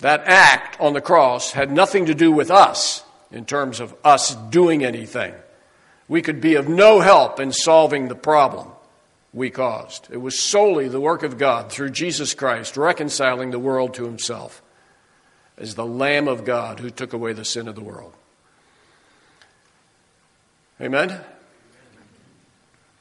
That 0.00 0.24
act 0.26 0.80
on 0.80 0.94
the 0.94 1.00
cross 1.00 1.52
had 1.52 1.70
nothing 1.70 2.06
to 2.06 2.14
do 2.14 2.32
with 2.32 2.50
us 2.50 3.04
in 3.30 3.44
terms 3.44 3.78
of 3.78 3.94
us 4.02 4.34
doing 4.34 4.84
anything 4.84 5.32
we 6.08 6.22
could 6.22 6.40
be 6.40 6.54
of 6.54 6.68
no 6.68 7.00
help 7.00 7.38
in 7.38 7.52
solving 7.52 8.08
the 8.08 8.14
problem 8.14 8.68
we 9.32 9.50
caused. 9.50 10.08
It 10.10 10.16
was 10.16 10.38
solely 10.38 10.88
the 10.88 11.00
work 11.00 11.22
of 11.22 11.38
God 11.38 11.70
through 11.70 11.90
Jesus 11.90 12.34
Christ 12.34 12.76
reconciling 12.76 13.50
the 13.50 13.58
world 13.58 13.94
to 13.94 14.04
himself 14.04 14.62
as 15.58 15.74
the 15.74 15.86
Lamb 15.86 16.28
of 16.28 16.44
God 16.44 16.80
who 16.80 16.90
took 16.90 17.12
away 17.12 17.32
the 17.34 17.44
sin 17.44 17.68
of 17.68 17.74
the 17.74 17.82
world. 17.82 18.14
Amen? 20.80 21.20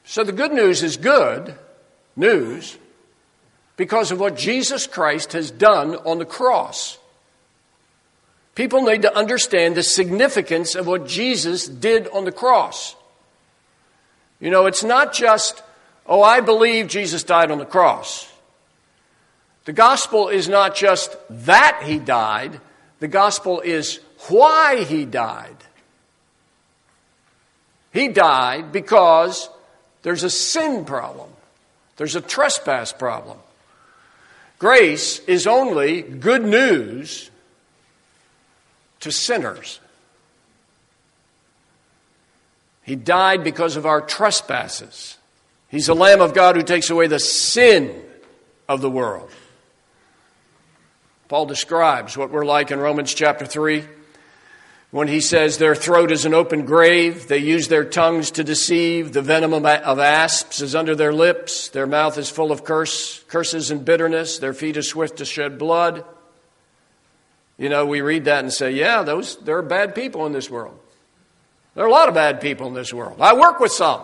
So 0.04 0.24
the 0.24 0.32
good 0.32 0.52
news 0.52 0.84
is 0.84 0.98
good 0.98 1.56
news 2.16 2.78
because 3.78 4.12
of 4.12 4.20
what 4.20 4.36
Jesus 4.36 4.88
Christ 4.88 5.34
has 5.34 5.52
done 5.52 5.96
on 5.96 6.18
the 6.18 6.26
cross. 6.26 6.98
People 8.56 8.82
need 8.82 9.04
to 9.04 9.16
understand 9.16 9.76
the 9.76 9.84
significance 9.84 10.74
of 10.74 10.88
what 10.88 11.08
Jesus 11.08 11.68
did 11.68 12.08
on 12.08 12.26
the 12.26 12.32
cross. 12.32 12.96
You 14.39 14.51
know, 14.51 14.67
it's 14.67 14.84
not 14.84 15.13
just, 15.13 15.63
oh, 16.06 16.22
I 16.22 16.41
believe 16.41 16.88
Jesus 16.88 17.24
died 17.24 17.51
on 17.51 17.58
the 17.58 17.65
cross. 17.65 18.32
The 19.65 19.74
gospel 19.74 20.29
is 20.29 20.48
not 20.48 20.75
just 20.75 21.15
that 21.29 21.82
he 21.84 22.00
died, 22.00 22.62
the 23.00 23.08
gospel 23.08 23.60
is 23.62 24.00
why 24.29 24.84
he 24.84 25.06
died. 25.06 25.58
He 27.91 28.08
died 28.08 28.72
because 28.72 29.50
there's 30.03 30.24
a 30.24 30.29
sin 30.29 30.86
problem, 30.86 31.29
there's 31.98 32.15
a 32.15 32.22
trespass 32.22 32.94
problem. 32.94 33.38
Grace 34.60 35.20
is 35.20 35.46
only 35.46 36.01
good 36.01 36.44
news 36.44 37.29
to 39.01 39.12
sinners. 39.12 39.79
He 42.88 42.96
died 42.96 43.44
because 43.44 43.75
of 43.75 43.86
our 43.86 44.00
trespasses. 44.00 45.17
He's 45.67 45.88
the 45.88 45.94
Lamb 45.94 46.22
of 46.22 46.34
God 46.34 46.56
who 46.56 46.63
takes 46.63 46.89
away 46.89 47.08
the 47.08 47.20
sin 47.20 48.01
of 48.70 48.79
the 48.79 48.89
world. 48.89 49.29
Paul 51.27 51.48
describes 51.48 52.15
what 52.15 52.32
we're 52.32 52.46
like 52.46 52.72
in 52.72 52.79
Romans 52.79 53.13
chapter 53.13 53.46
3. 53.46 53.84
when 54.91 55.10
he 55.10 55.20
says 55.20 55.58
their 55.58 55.75
throat 55.75 56.13
is 56.13 56.24
an 56.24 56.34
open 56.34 56.65
grave, 56.65 57.27
they 57.27 57.39
use 57.39 57.67
their 57.67 57.84
tongues 57.84 58.32
to 58.32 58.44
deceive, 58.46 59.12
the 59.12 59.22
venom 59.22 59.53
of 59.53 59.65
asps 59.65 60.62
is 60.62 60.74
under 60.74 60.96
their 60.96 61.12
lips, 61.12 61.67
their 61.67 61.86
mouth 61.86 62.17
is 62.17 62.29
full 62.29 62.53
of 62.53 62.63
curse, 62.63 63.22
curses 63.25 63.70
and 63.70 63.84
bitterness, 63.84 64.39
their 64.39 64.53
feet 64.53 64.77
are 64.77 64.82
swift 64.82 65.17
to 65.17 65.25
shed 65.25 65.60
blood. 65.60 66.06
You 67.58 67.67
know, 67.67 67.86
we 67.86 68.00
read 68.00 68.24
that 68.25 68.46
and 68.46 68.53
say, 68.53 68.72
yeah, 68.72 69.03
those, 69.03 69.36
there 69.39 69.58
are 69.58 69.62
bad 69.62 69.94
people 69.94 70.25
in 70.25 70.32
this 70.32 70.50
world. 70.50 70.79
There 71.77 71.86
are 71.86 71.89
a 71.89 71.91
lot 71.91 72.10
of 72.10 72.15
bad 72.15 72.41
people 72.41 72.65
in 72.65 72.74
this 72.74 72.91
world. 72.91 73.22
I 73.22 73.36
work 73.36 73.60
with 73.60 73.72
some. 73.72 74.01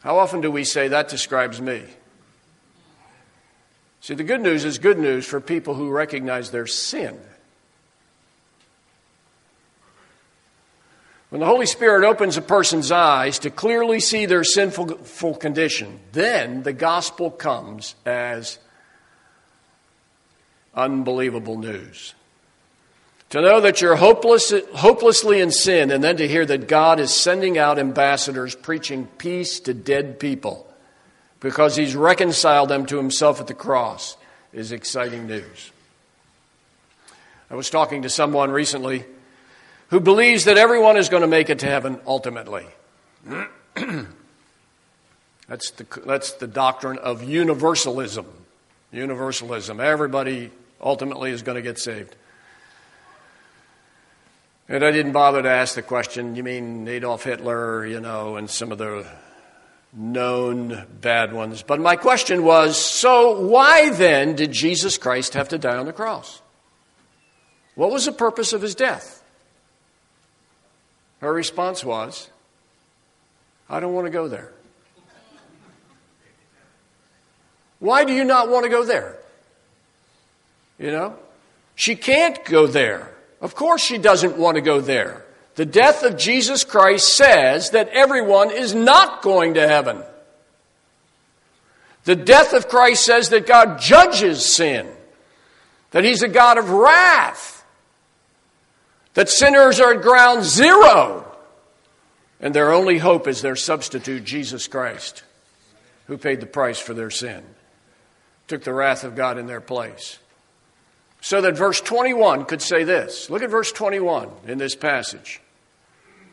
How 0.00 0.18
often 0.18 0.42
do 0.42 0.50
we 0.50 0.64
say 0.64 0.88
that 0.88 1.08
describes 1.08 1.62
me? 1.62 1.82
See, 4.02 4.12
the 4.12 4.22
good 4.22 4.42
news 4.42 4.66
is 4.66 4.76
good 4.76 4.98
news 4.98 5.24
for 5.24 5.40
people 5.40 5.72
who 5.72 5.88
recognize 5.88 6.50
their 6.50 6.66
sin. 6.66 7.18
When 11.30 11.40
the 11.40 11.46
Holy 11.46 11.64
Spirit 11.64 12.06
opens 12.06 12.36
a 12.36 12.42
person's 12.42 12.92
eyes 12.92 13.38
to 13.38 13.50
clearly 13.50 13.98
see 13.98 14.26
their 14.26 14.44
sinful 14.44 15.36
condition, 15.36 16.00
then 16.12 16.64
the 16.64 16.74
gospel 16.74 17.30
comes 17.30 17.94
as 18.04 18.58
unbelievable 20.74 21.56
news. 21.56 22.14
To 23.34 23.40
know 23.40 23.60
that 23.62 23.80
you're 23.80 23.96
hopeless, 23.96 24.52
hopelessly 24.76 25.40
in 25.40 25.50
sin, 25.50 25.90
and 25.90 26.04
then 26.04 26.18
to 26.18 26.28
hear 26.28 26.46
that 26.46 26.68
God 26.68 27.00
is 27.00 27.12
sending 27.12 27.58
out 27.58 27.80
ambassadors 27.80 28.54
preaching 28.54 29.08
peace 29.18 29.58
to 29.58 29.74
dead 29.74 30.20
people 30.20 30.72
because 31.40 31.74
he's 31.74 31.96
reconciled 31.96 32.68
them 32.68 32.86
to 32.86 32.96
himself 32.96 33.40
at 33.40 33.48
the 33.48 33.54
cross 33.54 34.16
is 34.52 34.70
exciting 34.70 35.26
news. 35.26 35.72
I 37.50 37.56
was 37.56 37.70
talking 37.70 38.02
to 38.02 38.08
someone 38.08 38.52
recently 38.52 39.04
who 39.88 39.98
believes 39.98 40.44
that 40.44 40.56
everyone 40.56 40.96
is 40.96 41.08
going 41.08 41.22
to 41.22 41.26
make 41.26 41.50
it 41.50 41.58
to 41.58 41.66
heaven 41.66 41.98
ultimately. 42.06 42.66
that's, 45.48 45.72
the, 45.72 45.86
that's 46.06 46.34
the 46.34 46.46
doctrine 46.46 46.98
of 46.98 47.22
universalism. 47.22 48.26
Universalism. 48.92 49.80
Everybody 49.80 50.52
ultimately 50.80 51.32
is 51.32 51.42
going 51.42 51.56
to 51.56 51.62
get 51.62 51.80
saved. 51.80 52.14
And 54.68 54.82
I 54.82 54.90
didn't 54.92 55.12
bother 55.12 55.42
to 55.42 55.48
ask 55.48 55.74
the 55.74 55.82
question, 55.82 56.36
you 56.36 56.42
mean 56.42 56.88
Adolf 56.88 57.24
Hitler, 57.24 57.84
you 57.86 58.00
know, 58.00 58.36
and 58.36 58.48
some 58.48 58.72
of 58.72 58.78
the 58.78 59.06
known 59.92 60.86
bad 61.00 61.32
ones. 61.32 61.62
But 61.62 61.80
my 61.80 61.96
question 61.96 62.44
was 62.44 62.76
so 62.76 63.40
why 63.40 63.90
then 63.90 64.34
did 64.34 64.52
Jesus 64.52 64.98
Christ 64.98 65.34
have 65.34 65.48
to 65.50 65.58
die 65.58 65.76
on 65.76 65.86
the 65.86 65.92
cross? 65.92 66.40
What 67.74 67.90
was 67.90 68.06
the 68.06 68.12
purpose 68.12 68.52
of 68.52 68.62
his 68.62 68.74
death? 68.74 69.22
Her 71.20 71.32
response 71.32 71.84
was, 71.84 72.30
I 73.68 73.80
don't 73.80 73.94
want 73.94 74.06
to 74.06 74.10
go 74.10 74.28
there. 74.28 74.52
Why 77.80 78.04
do 78.04 78.12
you 78.12 78.24
not 78.24 78.48
want 78.48 78.64
to 78.64 78.70
go 78.70 78.84
there? 78.84 79.18
You 80.78 80.90
know? 80.90 81.16
She 81.74 81.96
can't 81.96 82.42
go 82.44 82.66
there. 82.66 83.13
Of 83.44 83.54
course, 83.54 83.82
she 83.84 83.98
doesn't 83.98 84.38
want 84.38 84.54
to 84.54 84.62
go 84.62 84.80
there. 84.80 85.22
The 85.56 85.66
death 85.66 86.02
of 86.02 86.16
Jesus 86.16 86.64
Christ 86.64 87.14
says 87.14 87.70
that 87.70 87.90
everyone 87.90 88.50
is 88.50 88.74
not 88.74 89.20
going 89.20 89.54
to 89.54 89.68
heaven. 89.68 90.02
The 92.04 92.16
death 92.16 92.54
of 92.54 92.68
Christ 92.68 93.04
says 93.04 93.28
that 93.28 93.46
God 93.46 93.80
judges 93.80 94.42
sin, 94.42 94.88
that 95.90 96.04
He's 96.04 96.22
a 96.22 96.28
God 96.28 96.56
of 96.56 96.70
wrath 96.70 97.66
that 99.12 99.28
sinners 99.28 99.78
are 99.78 99.92
at 99.92 100.00
ground 100.00 100.42
zero, 100.42 101.30
and 102.40 102.54
their 102.54 102.72
only 102.72 102.96
hope 102.96 103.28
is 103.28 103.42
their 103.42 103.56
substitute, 103.56 104.24
Jesus 104.24 104.66
Christ, 104.68 105.22
who 106.06 106.16
paid 106.16 106.40
the 106.40 106.46
price 106.46 106.78
for 106.78 106.94
their 106.94 107.10
sin, 107.10 107.44
took 108.48 108.64
the 108.64 108.72
wrath 108.72 109.04
of 109.04 109.14
God 109.14 109.36
in 109.36 109.46
their 109.46 109.60
place. 109.60 110.18
So 111.24 111.40
that 111.40 111.56
verse 111.56 111.80
21 111.80 112.44
could 112.44 112.60
say 112.60 112.84
this. 112.84 113.30
Look 113.30 113.42
at 113.42 113.48
verse 113.48 113.72
21 113.72 114.28
in 114.46 114.58
this 114.58 114.76
passage. 114.76 115.40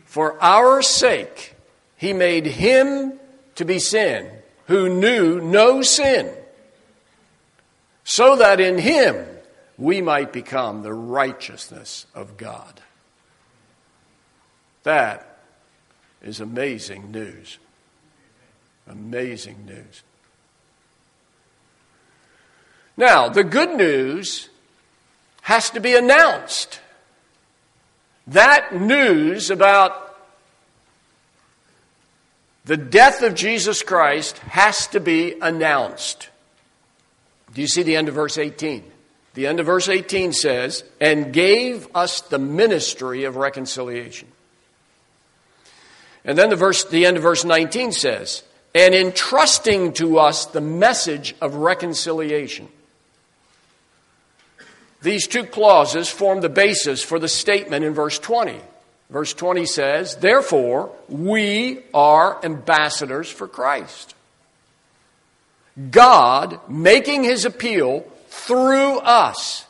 For 0.04 0.38
our 0.44 0.82
sake, 0.82 1.56
he 1.96 2.12
made 2.12 2.46
him 2.46 3.18
to 3.56 3.64
be 3.64 3.80
sin 3.80 4.30
who 4.68 4.90
knew 4.90 5.40
no 5.40 5.82
sin, 5.82 6.30
so 8.04 8.36
that 8.36 8.60
in 8.60 8.78
him 8.80 9.26
we 9.78 10.02
might 10.02 10.34
become 10.34 10.84
the 10.84 10.94
righteousness 10.94 12.06
of 12.14 12.36
God. 12.36 12.82
That 14.84 15.40
is 16.22 16.42
amazing 16.42 17.12
news. 17.12 17.60
Amazing 18.88 19.66
news. 19.66 20.04
Now, 22.98 23.30
the 23.30 23.46
good 23.46 23.78
news 23.78 24.50
has 25.42 25.70
to 25.72 25.80
be 25.80 25.96
announced. 25.96 26.80
That 28.28 28.80
news 28.80 29.50
about 29.50 30.18
the 32.64 32.78
death 32.78 33.24
of 33.24 33.36
Jesus 33.36 33.82
Christ 33.82 34.38
has 34.40 34.88
to 34.88 35.00
be 35.00 35.36
announced. 35.42 36.30
Do 37.54 37.62
you 37.62 37.68
see 37.68 37.84
the 37.84 37.96
end 37.96 38.08
of 38.08 38.16
verse 38.16 38.38
18? 38.38 38.84
The 39.34 39.48
end 39.48 39.60
of 39.60 39.66
verse 39.66 39.90
18 39.90 40.34
says, 40.34 40.84
and 41.00 41.34
gave 41.34 41.88
us 41.96 42.22
the 42.22 42.38
ministry 42.38 43.24
of 43.24 43.36
reconciliation. 43.36 44.28
And 46.24 46.38
then 46.38 46.50
the 46.50 46.56
verse, 46.56 46.84
the 46.84 47.06
end 47.06 47.18
of 47.18 47.24
verse 47.24 47.44
19 47.44 47.94
says, 47.94 48.44
and 48.76 48.94
entrusting 48.94 49.94
to 49.94 50.20
us 50.20 50.46
the 50.46 50.62
message 50.62 51.36
of 51.42 51.56
reconciliation. 51.56 52.68
These 55.02 55.28
two 55.28 55.46
clauses 55.46 56.10
form 56.10 56.42
the 56.42 56.50
basis 56.50 57.04
for 57.04 57.18
the 57.18 57.28
statement 57.28 57.84
in 57.84 57.94
verse 57.94 58.20
20. 58.20 58.60
Verse 59.10 59.34
20 59.34 59.66
says, 59.66 60.16
Therefore, 60.16 60.92
we 61.10 61.80
are 61.94 62.44
ambassadors 62.46 63.30
for 63.30 63.48
Christ. 63.48 64.16
God 65.90 66.60
making 66.70 67.24
his 67.24 67.46
appeal 67.46 68.06
through 68.30 69.00
us. 69.00 69.66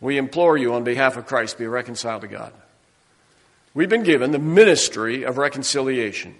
We 0.00 0.18
implore 0.18 0.56
you 0.56 0.74
on 0.74 0.84
behalf 0.84 1.16
of 1.16 1.26
Christ, 1.26 1.58
be 1.58 1.66
reconciled 1.66 2.22
to 2.22 2.28
God. 2.28 2.52
We've 3.72 3.88
been 3.88 4.02
given 4.02 4.30
the 4.30 4.38
ministry 4.38 5.24
of 5.24 5.38
reconciliation. 5.38 6.34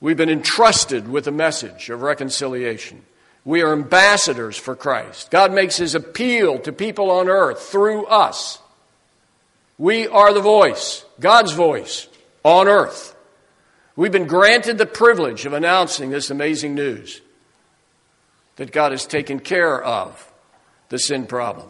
We've 0.00 0.16
been 0.16 0.30
entrusted 0.30 1.08
with 1.08 1.24
the 1.24 1.32
message 1.32 1.90
of 1.90 2.02
reconciliation. 2.02 3.02
We 3.44 3.62
are 3.62 3.72
ambassadors 3.72 4.56
for 4.56 4.74
Christ. 4.74 5.30
God 5.30 5.52
makes 5.52 5.76
his 5.76 5.94
appeal 5.94 6.58
to 6.60 6.72
people 6.72 7.10
on 7.10 7.28
earth 7.28 7.60
through 7.60 8.06
us. 8.06 8.58
We 9.76 10.08
are 10.08 10.32
the 10.32 10.40
voice, 10.40 11.04
God's 11.20 11.52
voice, 11.52 12.08
on 12.42 12.68
earth. 12.68 13.14
We've 13.96 14.12
been 14.12 14.26
granted 14.26 14.78
the 14.78 14.86
privilege 14.86 15.44
of 15.46 15.52
announcing 15.52 16.10
this 16.10 16.30
amazing 16.30 16.74
news 16.74 17.20
that 18.56 18.72
God 18.72 18.92
has 18.92 19.06
taken 19.06 19.40
care 19.40 19.82
of 19.82 20.32
the 20.88 20.98
sin 20.98 21.26
problem. 21.26 21.68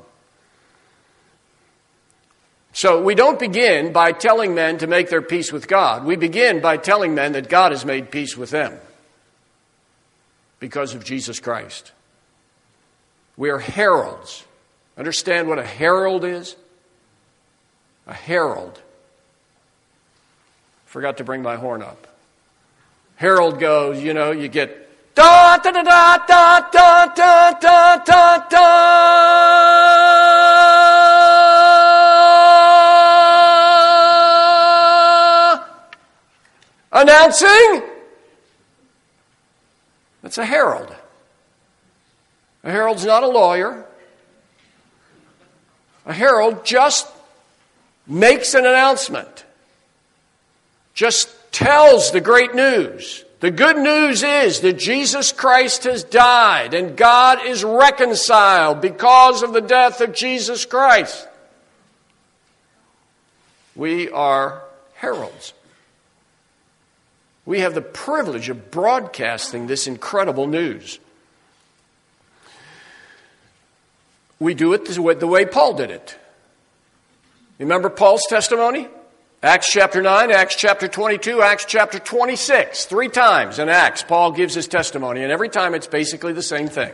So 2.72 3.02
we 3.02 3.14
don't 3.14 3.38
begin 3.38 3.92
by 3.92 4.12
telling 4.12 4.54
men 4.54 4.78
to 4.78 4.86
make 4.86 5.08
their 5.08 5.22
peace 5.22 5.52
with 5.52 5.68
God. 5.68 6.04
We 6.04 6.16
begin 6.16 6.60
by 6.60 6.76
telling 6.76 7.14
men 7.14 7.32
that 7.32 7.48
God 7.48 7.72
has 7.72 7.84
made 7.84 8.10
peace 8.10 8.36
with 8.36 8.50
them 8.50 8.78
because 10.64 10.94
of 10.94 11.04
Jesus 11.04 11.40
Christ. 11.40 11.92
We 13.36 13.50
are 13.50 13.58
heralds. 13.58 14.46
Understand 14.96 15.46
what 15.46 15.58
a 15.58 15.62
herald 15.62 16.24
is? 16.24 16.56
A 18.06 18.14
herald. 18.14 18.80
Forgot 20.86 21.18
to 21.18 21.24
bring 21.24 21.42
my 21.42 21.56
horn 21.56 21.82
up. 21.82 22.06
Herald 23.16 23.60
goes, 23.60 24.02
you 24.02 24.14
know, 24.14 24.30
you 24.30 24.48
get 24.48 24.88
Da 25.14 25.58
da 25.58 25.70
da 25.70 25.82
da 25.82 26.16
da 26.26 26.60
da 26.70 27.06
da 27.14 27.52
da 27.60 27.98
da 27.98 28.38
da. 28.48 28.64
Announcing. 36.90 37.93
That's 40.34 40.48
a 40.48 40.52
herald. 40.52 40.92
A 42.64 42.72
herald's 42.72 43.04
not 43.04 43.22
a 43.22 43.28
lawyer. 43.28 43.84
A 46.06 46.12
herald 46.12 46.64
just 46.64 47.06
makes 48.08 48.54
an 48.54 48.66
announcement, 48.66 49.44
just 50.92 51.30
tells 51.52 52.10
the 52.10 52.20
great 52.20 52.52
news 52.52 53.24
The 53.38 53.52
good 53.52 53.76
news 53.76 54.24
is 54.24 54.58
that 54.62 54.72
Jesus 54.72 55.30
Christ 55.30 55.84
has 55.84 56.02
died 56.02 56.74
and 56.74 56.96
God 56.96 57.46
is 57.46 57.62
reconciled 57.62 58.80
because 58.80 59.44
of 59.44 59.52
the 59.52 59.60
death 59.60 60.00
of 60.00 60.14
Jesus 60.14 60.64
Christ. 60.64 61.28
We 63.76 64.10
are 64.10 64.64
heralds. 64.94 65.52
We 67.46 67.60
have 67.60 67.74
the 67.74 67.82
privilege 67.82 68.48
of 68.48 68.70
broadcasting 68.70 69.66
this 69.66 69.86
incredible 69.86 70.46
news. 70.46 70.98
We 74.38 74.54
do 74.54 74.72
it 74.72 74.86
the 74.86 75.26
way 75.26 75.44
Paul 75.46 75.74
did 75.74 75.90
it. 75.90 76.18
Remember 77.58 77.88
Paul's 77.88 78.26
testimony? 78.28 78.88
Acts 79.42 79.70
chapter 79.70 80.00
9, 80.00 80.30
Acts 80.30 80.56
chapter 80.56 80.88
22, 80.88 81.42
Acts 81.42 81.66
chapter 81.66 81.98
26. 81.98 82.86
Three 82.86 83.08
times 83.08 83.58
in 83.58 83.68
Acts, 83.68 84.02
Paul 84.02 84.32
gives 84.32 84.54
his 84.54 84.66
testimony, 84.66 85.22
and 85.22 85.30
every 85.30 85.50
time 85.50 85.74
it's 85.74 85.86
basically 85.86 86.32
the 86.32 86.42
same 86.42 86.68
thing. 86.68 86.92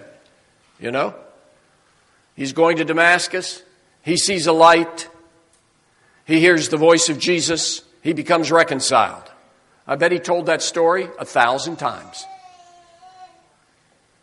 You 0.81 0.91
know? 0.91 1.15
He's 2.35 2.53
going 2.53 2.79
to 2.79 2.85
Damascus, 2.85 3.63
he 4.03 4.17
sees 4.17 4.49
a 4.49 4.53
light, 4.53 5.09
he 6.25 6.41
hears 6.41 6.71
the 6.71 6.77
voice 6.77 7.09
of 7.09 7.21
Jesus, 7.21 7.83
he 8.03 8.13
becomes 8.15 8.51
reconciled. 8.51 9.30
I 9.87 9.97
bet 9.97 10.13
he 10.13 10.19
told 10.19 10.47
that 10.47 10.63
story 10.63 11.09
a 11.19 11.25
thousand 11.25 11.77
times. 11.77 12.25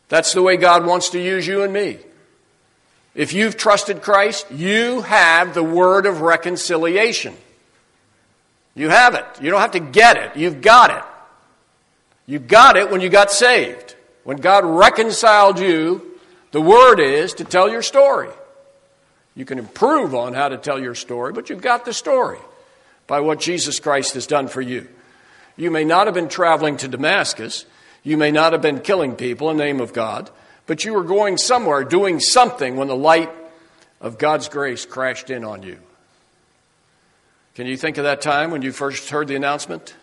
That's 0.10 0.34
the 0.34 0.42
way 0.42 0.58
God 0.58 0.86
wants 0.86 1.10
to 1.10 1.22
use 1.22 1.46
you 1.46 1.64
and 1.64 1.74
me. 1.74 2.00
If 3.14 3.34
you've 3.34 3.58
trusted 3.58 4.02
Christ, 4.02 4.46
you 4.52 5.02
have 5.02 5.54
the 5.54 5.64
word 5.64 6.06
of 6.06 6.22
reconciliation. 6.22 7.36
You 8.76 8.90
have 8.90 9.16
it. 9.16 9.26
You 9.42 9.50
don't 9.50 9.62
have 9.62 9.72
to 9.72 9.80
get 9.80 10.18
it. 10.18 10.38
You've 10.38 10.62
got 10.62 10.92
it. 10.92 11.04
You 12.28 12.38
got 12.38 12.78
it 12.78 12.92
when 12.92 13.02
you 13.02 13.10
got 13.10 13.32
saved. 13.32 13.96
When 14.24 14.38
God 14.38 14.66
reconciled 14.66 15.60
you, 15.60 16.20
the 16.52 16.62
word 16.62 17.00
is 17.00 17.34
to 17.34 17.44
tell 17.44 17.70
your 17.70 17.82
story. 17.82 18.30
You 19.36 19.46
can 19.46 19.58
improve 19.58 20.14
on 20.14 20.34
how 20.34 20.50
to 20.50 20.58
tell 20.58 20.80
your 20.80 20.96
story, 20.96 21.34
but 21.34 21.50
you've 21.50 21.62
got 21.62 21.86
the 21.86 21.94
story 21.94 22.40
by 23.08 23.22
what 23.22 23.40
Jesus 23.40 23.80
Christ 23.80 24.14
has 24.14 24.28
done 24.28 24.48
for 24.48 24.62
you. 24.62 24.88
You 25.58 25.72
may 25.72 25.84
not 25.84 26.08
have 26.08 26.14
been 26.14 26.30
traveling 26.30 26.78
to 26.78 26.88
Damascus. 26.88 27.66
You 28.04 28.16
may 28.16 28.32
not 28.32 28.54
have 28.54 28.62
been 28.62 28.80
killing 28.80 29.16
people 29.16 29.50
in 29.50 29.58
the 29.58 29.66
name 29.66 29.82
of 29.82 29.92
God 29.92 30.30
but 30.68 30.84
you 30.84 30.94
were 30.94 31.04
going 31.04 31.38
somewhere 31.38 31.84
doing 31.84 32.20
something 32.20 32.76
when 32.76 32.90
the 32.90 32.96
light 32.96 33.32
of 34.00 34.20
God's 34.20 34.50
grace 34.50 34.86
crashed 34.86 35.32
in 35.32 35.44
on 35.44 35.64
you. 35.64 35.80
Can 37.56 37.66
you 37.66 37.78
think 37.78 37.98
of 37.98 38.04
that 38.04 38.22
time 38.22 38.52
when 38.52 38.62
you 38.62 38.72
first 38.72 39.10
heard 39.10 39.28
the 39.28 39.36
announcement? 39.36 39.96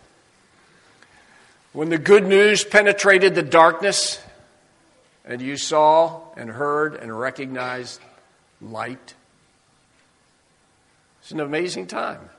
When 1.71 1.89
the 1.89 1.97
good 1.97 2.25
news 2.25 2.65
penetrated 2.65 3.35
the 3.35 3.43
darkness 3.43 4.21
and 5.23 5.41
you 5.41 5.55
saw 5.55 6.21
and 6.35 6.49
heard 6.49 6.95
and 6.95 7.17
recognized 7.17 8.01
light? 8.59 9.13
It's 11.21 11.31
an 11.31 11.39
amazing 11.39 11.87
time. 11.87 12.29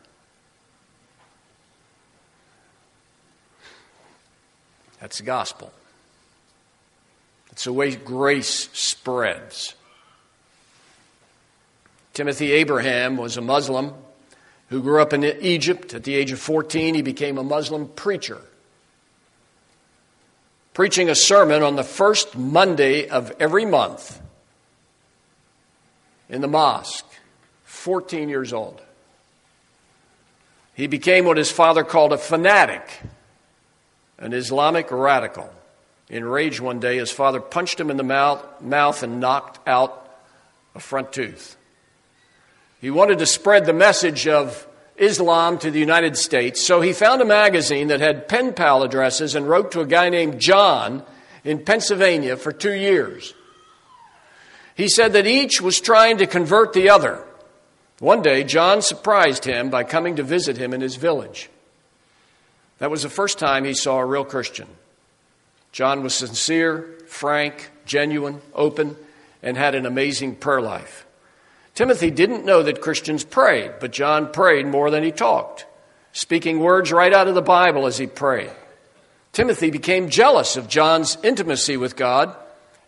That's 5.00 5.18
the 5.18 5.24
gospel. 5.24 5.72
It's 7.52 7.64
the 7.64 7.72
way 7.72 7.94
grace 7.94 8.68
spreads. 8.72 9.74
Timothy 12.12 12.52
Abraham 12.52 13.16
was 13.16 13.37
a 13.37 13.42
Muslim 13.42 13.92
who 14.68 14.82
grew 14.82 15.00
up 15.00 15.12
in 15.12 15.24
Egypt. 15.24 15.94
At 15.94 16.04
the 16.04 16.14
age 16.14 16.32
of 16.32 16.38
14, 16.38 16.94
he 16.94 17.02
became 17.02 17.38
a 17.38 17.44
Muslim 17.44 17.88
preacher, 17.88 18.40
preaching 20.74 21.09
a 21.09 21.14
sermon 21.14 21.62
on 21.62 21.76
the 21.76 21.85
first 21.85 22.37
Monday 22.37 23.09
of 23.09 23.32
every 23.38 23.64
month 23.64 24.20
in 26.28 26.40
the 26.40 26.48
mosque, 26.48 27.06
14 27.64 28.28
years 28.28 28.52
old. 28.52 28.80
He 30.74 30.87
became 30.87 31.24
what 31.24 31.37
his 31.37 31.50
father 31.50 31.85
called 31.85 32.12
a 32.12 32.18
fanatic, 32.18 33.00
an 34.18 34.33
Islamic 34.33 34.90
radical. 34.90 35.50
Enraged 36.09 36.61
one 36.61 36.79
day, 36.79 36.98
his 36.98 37.11
father 37.11 37.40
punched 37.40 37.81
him 37.81 37.90
in 37.90 37.96
the 37.96 38.02
mouth, 38.02 38.44
mouth 38.61 39.02
and 39.02 39.20
knocked 39.20 39.66
out 39.68 40.09
a 40.74 40.81
front 40.81 41.12
tooth. 41.12 41.57
He 42.81 42.90
wanted 42.90 43.18
to 43.18 43.26
spread 43.26 43.66
the 43.66 43.72
message 43.72 44.29
of 44.29 44.66
Islam 44.96 45.59
to 45.59 45.70
the 45.70 45.81
United 45.81 46.16
States, 46.16 46.64
so 46.64 46.81
he 46.81 46.92
found 46.92 47.20
a 47.20 47.26
magazine 47.26 47.88
that 47.88 48.00
had 48.00 48.29
pen 48.29 48.55
pal 48.55 48.83
addresses 48.83 49.35
and 49.35 49.48
wrote 49.48 49.72
to 49.72 49.81
a 49.81 49.87
guy 49.87 50.09
named 50.09 50.40
John 50.40 51.02
in 51.44 51.64
Pennsylvania 51.64 52.37
for 52.37 52.52
two 52.52 52.72
years. 52.72 53.35
He 54.74 54.88
said 54.88 55.14
that 55.14 55.26
each 55.26 55.61
was 55.61 55.81
trying 55.81 56.18
to 56.18 56.26
convert 56.26 56.72
the 56.72 56.90
other. 56.90 57.24
One 57.98 58.20
day, 58.20 58.44
John 58.44 58.83
surprised 58.83 59.44
him 59.44 59.70
by 59.70 59.85
coming 59.85 60.16
to 60.16 60.22
visit 60.22 60.59
him 60.59 60.74
in 60.74 60.83
his 60.83 60.96
village. 60.96 61.48
That 62.78 62.90
was 62.90 63.02
the 63.02 63.08
first 63.08 63.38
time 63.38 63.64
he 63.64 63.74
saw 63.74 63.98
a 63.98 64.04
real 64.04 64.24
Christian. 64.24 64.68
John 65.72 66.02
was 66.02 66.14
sincere, 66.14 66.94
frank, 67.06 67.70
genuine, 67.84 68.40
open, 68.54 68.96
and 69.42 69.56
had 69.56 69.74
an 69.74 69.86
amazing 69.86 70.36
prayer 70.36 70.60
life. 70.60 71.06
Timothy 71.74 72.10
didn't 72.10 72.44
know 72.44 72.62
that 72.62 72.80
Christians 72.80 73.24
prayed, 73.24 73.72
but 73.80 73.92
John 73.92 74.32
prayed 74.32 74.66
more 74.66 74.90
than 74.90 75.02
he 75.02 75.12
talked, 75.12 75.66
speaking 76.12 76.60
words 76.60 76.90
right 76.90 77.12
out 77.12 77.28
of 77.28 77.34
the 77.34 77.42
Bible 77.42 77.86
as 77.86 77.98
he 77.98 78.06
prayed. 78.06 78.50
Timothy 79.32 79.70
became 79.70 80.08
jealous 80.08 80.56
of 80.56 80.68
John's 80.68 81.18
intimacy 81.22 81.76
with 81.76 81.96
God 81.96 82.34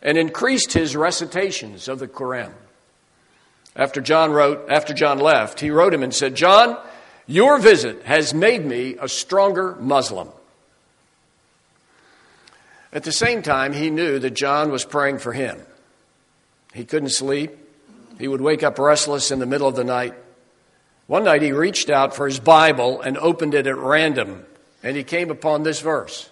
and 0.01 0.17
increased 0.17 0.73
his 0.73 0.97
recitations 0.97 1.89
of 1.89 1.99
the 1.99 2.09
Quran. 2.09 2.53
After 3.77 4.01
John 4.01 4.33
wrote, 4.33 4.71
after 4.71 4.95
John 4.95 5.19
left, 5.19 5.61
he 5.61 5.71
wrote 5.71 5.93
him 5.93 6.03
and 6.03 6.15
said, 6.15 6.35
"John, 6.35 6.79
your 7.29 7.59
visit 7.59 8.03
has 8.05 8.35
made 8.35 8.65
me 8.65 8.97
a 9.01 9.09
stronger 9.09 9.77
Muslim. 9.77 10.29
At 12.93 13.05
the 13.05 13.13
same 13.13 13.43
time, 13.43 13.75
he 13.75 13.91
knew 13.91 14.19
that 14.19 14.31
John 14.31 14.73
was 14.73 14.85
praying 14.85 15.19
for 15.19 15.33
him. 15.33 15.61
He 16.75 16.85
couldn't 16.85 17.11
sleep. 17.11 17.57
He 18.19 18.27
would 18.27 18.41
wake 18.41 18.63
up 18.63 18.79
restless 18.79 19.31
in 19.31 19.39
the 19.39 19.47
middle 19.47 19.69
of 19.69 19.77
the 19.77 19.85
night. 19.85 20.15
One 21.07 21.25
night 21.25 21.43
he 21.43 21.53
reached 21.53 21.91
out 21.91 22.17
for 22.17 22.27
his 22.27 22.41
Bible 22.41 23.01
and 23.01 23.17
opened 23.19 23.55
it 23.55 23.67
at 23.67 23.77
random, 23.77 24.45
and 24.83 24.97
he 24.97 25.05
came 25.05 25.31
upon 25.31 25.63
this 25.63 25.81
verse 25.81 26.31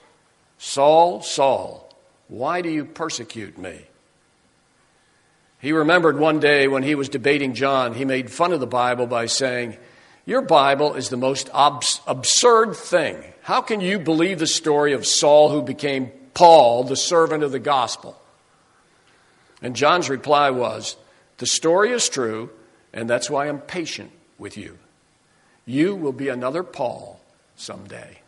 Saul, 0.59 1.22
Saul, 1.22 1.94
why 2.28 2.62
do 2.62 2.70
you 2.70 2.87
persecute 2.87 3.59
me? 3.59 3.82
He 5.61 5.72
remembered 5.72 6.18
one 6.18 6.40
day 6.40 6.68
when 6.68 6.82
he 6.82 6.94
was 6.94 7.09
debating 7.09 7.54
John, 7.54 7.94
he 7.94 8.04
made 8.04 8.30
fun 8.30 8.52
of 8.52 8.61
the 8.61 8.66
Bible 8.66 9.06
by 9.06 9.26
saying, 9.26 9.76
Your 10.26 10.42
Bible 10.42 10.94
is 10.94 11.08
the 11.08 11.16
most 11.16 11.48
obs- 11.54 12.00
absurd 12.06 12.74
thing. 12.74 13.22
How 13.42 13.62
can 13.62 13.80
you 13.80 14.00
believe 14.00 14.40
the 14.40 14.46
story 14.48 14.92
of 14.92 15.06
Saul 15.06 15.50
who 15.50 15.62
became 15.62 16.10
Paul, 16.34 16.82
the 16.82 16.96
servant 16.96 17.44
of 17.44 17.52
the 17.52 17.60
gospel? 17.60 18.20
And 19.62 19.76
John's 19.76 20.10
reply 20.10 20.50
was, 20.50 20.96
The 21.38 21.46
story 21.46 21.92
is 21.92 22.08
true, 22.08 22.50
and 22.92 23.08
that's 23.08 23.30
why 23.30 23.48
I'm 23.48 23.60
patient 23.60 24.10
with 24.36 24.56
you. 24.56 24.78
You 25.64 25.94
will 25.94 26.12
be 26.12 26.28
another 26.28 26.64
Paul 26.64 27.20
someday. 27.54 28.18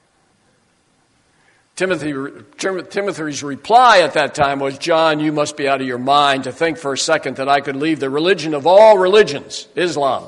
Timothy, 1.75 2.13
Timothy's 2.59 3.43
reply 3.43 4.01
at 4.01 4.15
that 4.15 4.35
time 4.35 4.59
was, 4.61 4.79
John, 4.79 5.21
you 5.21 5.33
must 5.33 5.57
be 5.57 5.69
out 5.69 5.81
of 5.81 5.87
your 5.87 5.99
mind 5.99 6.45
to 6.45 6.53
think 6.53 6.79
for 6.79 6.93
a 6.93 6.99
second 6.99 7.37
that 7.37 7.49
I 7.49 7.61
could 7.61 7.77
leave 7.77 8.01
the 8.01 8.11
religion 8.11 8.55
of 8.55 8.67
all 8.67 8.99
religions, 8.99 9.69
Islam. 9.77 10.27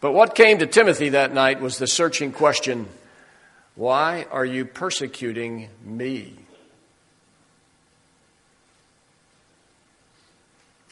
But 0.00 0.12
what 0.12 0.34
came 0.34 0.58
to 0.58 0.66
Timothy 0.66 1.10
that 1.10 1.34
night 1.34 1.60
was 1.60 1.78
the 1.78 1.86
searching 1.86 2.32
question 2.32 2.88
why 3.76 4.26
are 4.30 4.44
you 4.44 4.64
persecuting 4.64 5.68
me? 5.84 6.34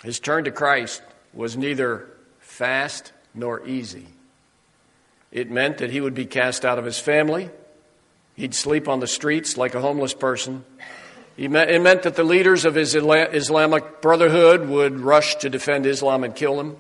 His 0.03 0.21
turn 0.21 0.45
to 0.45 0.51
Christ 0.51 1.03
was 1.35 1.57
neither 1.57 2.09
fast 2.39 3.13
nor 3.35 3.67
easy. 3.67 4.07
It 5.33 5.51
meant 5.51 5.79
that 5.79 5.91
he 5.91 6.01
would 6.01 6.15
be 6.15 6.25
cast 6.25 6.65
out 6.65 6.79
of 6.79 6.85
his 6.85 6.99
family. 6.99 7.51
He'd 8.37 8.55
sleep 8.55 8.89
on 8.89 9.01
the 9.01 9.07
streets 9.07 9.57
like 9.57 9.75
a 9.75 9.81
homeless 9.81 10.15
person. 10.15 10.65
It 11.37 11.51
meant 11.51 12.03
that 12.03 12.17
the 12.17 12.25
leaders 12.25 12.65
of 12.65 12.75
his 12.75 12.95
Islamic 12.95 14.01
Brotherhood 14.01 14.69
would 14.69 15.01
rush 15.01 15.37
to 15.37 15.51
defend 15.51 15.85
Islam 15.87 16.25
and 16.25 16.35
kill 16.35 16.59
him. 16.59 16.77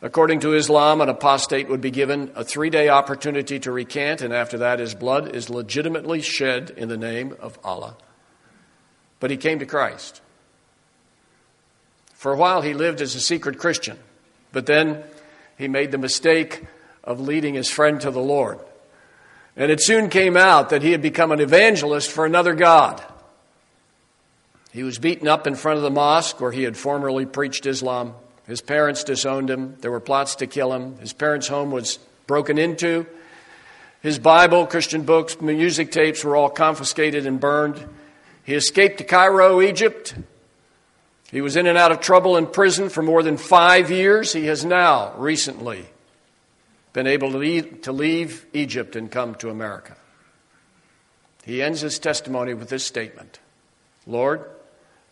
According 0.00 0.40
to 0.40 0.54
Islam, 0.54 1.00
an 1.00 1.08
apostate 1.08 1.68
would 1.68 1.80
be 1.80 1.90
given 1.90 2.30
a 2.36 2.44
three 2.44 2.70
day 2.70 2.88
opportunity 2.88 3.58
to 3.60 3.72
recant, 3.72 4.22
and 4.22 4.32
after 4.32 4.58
that, 4.58 4.78
his 4.78 4.94
blood 4.94 5.34
is 5.34 5.50
legitimately 5.50 6.22
shed 6.22 6.70
in 6.76 6.88
the 6.88 6.96
name 6.96 7.36
of 7.40 7.58
Allah. 7.64 7.96
But 9.18 9.30
he 9.30 9.36
came 9.36 9.58
to 9.58 9.66
Christ. 9.66 10.20
For 12.14 12.32
a 12.32 12.36
while, 12.36 12.62
he 12.62 12.74
lived 12.74 13.00
as 13.00 13.14
a 13.14 13.20
secret 13.20 13.58
Christian, 13.58 13.98
but 14.52 14.66
then 14.66 15.02
he 15.56 15.66
made 15.66 15.90
the 15.90 15.98
mistake 15.98 16.64
of 17.02 17.20
leading 17.20 17.54
his 17.54 17.70
friend 17.70 18.00
to 18.00 18.10
the 18.10 18.20
Lord. 18.20 18.60
And 19.56 19.72
it 19.72 19.80
soon 19.80 20.08
came 20.08 20.36
out 20.36 20.70
that 20.70 20.82
he 20.82 20.92
had 20.92 21.02
become 21.02 21.32
an 21.32 21.40
evangelist 21.40 22.10
for 22.10 22.24
another 22.24 22.54
God. 22.54 23.02
He 24.70 24.84
was 24.84 24.98
beaten 24.98 25.26
up 25.26 25.48
in 25.48 25.56
front 25.56 25.78
of 25.78 25.82
the 25.82 25.90
mosque 25.90 26.40
where 26.40 26.52
he 26.52 26.62
had 26.62 26.76
formerly 26.76 27.26
preached 27.26 27.66
Islam. 27.66 28.14
His 28.48 28.62
parents 28.62 29.04
disowned 29.04 29.50
him. 29.50 29.76
There 29.80 29.90
were 29.90 30.00
plots 30.00 30.36
to 30.36 30.46
kill 30.46 30.72
him. 30.72 30.98
His 30.98 31.12
parents' 31.12 31.46
home 31.46 31.70
was 31.70 31.98
broken 32.26 32.56
into. 32.56 33.06
His 34.00 34.18
Bible, 34.18 34.66
Christian 34.66 35.02
books, 35.02 35.38
music 35.40 35.92
tapes 35.92 36.24
were 36.24 36.34
all 36.34 36.48
confiscated 36.48 37.26
and 37.26 37.38
burned. 37.38 37.86
He 38.44 38.54
escaped 38.54 38.98
to 38.98 39.04
Cairo, 39.04 39.60
Egypt. 39.60 40.14
He 41.30 41.42
was 41.42 41.56
in 41.56 41.66
and 41.66 41.76
out 41.76 41.92
of 41.92 42.00
trouble 42.00 42.38
in 42.38 42.46
prison 42.46 42.88
for 42.88 43.02
more 43.02 43.22
than 43.22 43.36
five 43.36 43.90
years. 43.90 44.32
He 44.32 44.46
has 44.46 44.64
now 44.64 45.12
recently 45.18 45.84
been 46.94 47.06
able 47.06 47.30
to 47.32 47.38
leave, 47.38 47.82
to 47.82 47.92
leave 47.92 48.46
Egypt 48.54 48.96
and 48.96 49.10
come 49.10 49.34
to 49.36 49.50
America. 49.50 49.94
He 51.44 51.62
ends 51.62 51.82
his 51.82 51.98
testimony 51.98 52.54
with 52.54 52.70
this 52.70 52.86
statement 52.86 53.40
Lord, 54.06 54.48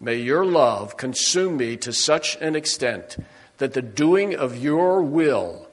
may 0.01 0.17
your 0.17 0.45
love 0.45 0.97
consume 0.97 1.57
me 1.57 1.77
to 1.79 1.93
such 1.93 2.37
an 2.37 2.57
extent 2.57 3.17
that 3.59 3.73
the 3.73 3.83
doing 3.83 4.35
of 4.35 4.57
your 4.57 5.03
will 5.03 5.69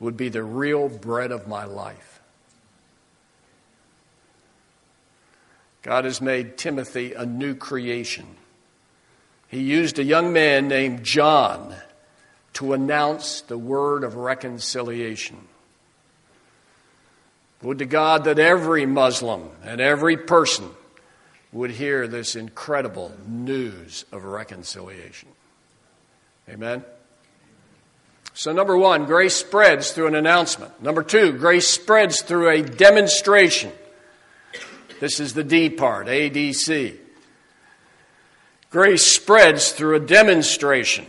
would 0.00 0.16
be 0.16 0.28
the 0.28 0.42
real 0.42 0.88
bread 0.88 1.30
of 1.30 1.48
my 1.48 1.64
life. 1.64 2.20
God 5.82 6.04
has 6.04 6.20
made 6.20 6.58
Timothy 6.58 7.12
a 7.12 7.24
new 7.24 7.54
creation. 7.54 8.26
He 9.48 9.60
used 9.60 9.98
a 9.98 10.04
young 10.04 10.32
man 10.32 10.66
named 10.66 11.04
John 11.04 11.74
to 12.54 12.72
announce 12.72 13.42
the 13.42 13.58
word 13.58 14.02
of 14.02 14.16
reconciliation. 14.16 15.36
Would 17.62 17.78
to 17.78 17.86
God 17.86 18.24
that 18.24 18.38
every 18.38 18.84
Muslim 18.84 19.50
and 19.62 19.80
every 19.80 20.16
person 20.16 20.70
would 21.52 21.70
hear 21.70 22.06
this 22.06 22.36
incredible 22.36 23.12
news 23.26 24.04
of 24.12 24.24
reconciliation. 24.24 25.28
Amen? 26.48 26.84
So, 28.34 28.52
number 28.52 28.76
one, 28.76 29.06
grace 29.06 29.34
spreads 29.34 29.92
through 29.92 30.08
an 30.08 30.14
announcement. 30.14 30.82
Number 30.82 31.02
two, 31.02 31.32
grace 31.32 31.68
spreads 31.68 32.20
through 32.20 32.50
a 32.50 32.62
demonstration. 32.62 33.72
This 35.00 35.20
is 35.20 35.32
the 35.32 35.44
D 35.44 35.70
part, 35.70 36.06
ADC. 36.06 36.96
Grace 38.70 39.06
spreads 39.06 39.72
through 39.72 39.96
a 39.96 40.00
demonstration. 40.00 41.06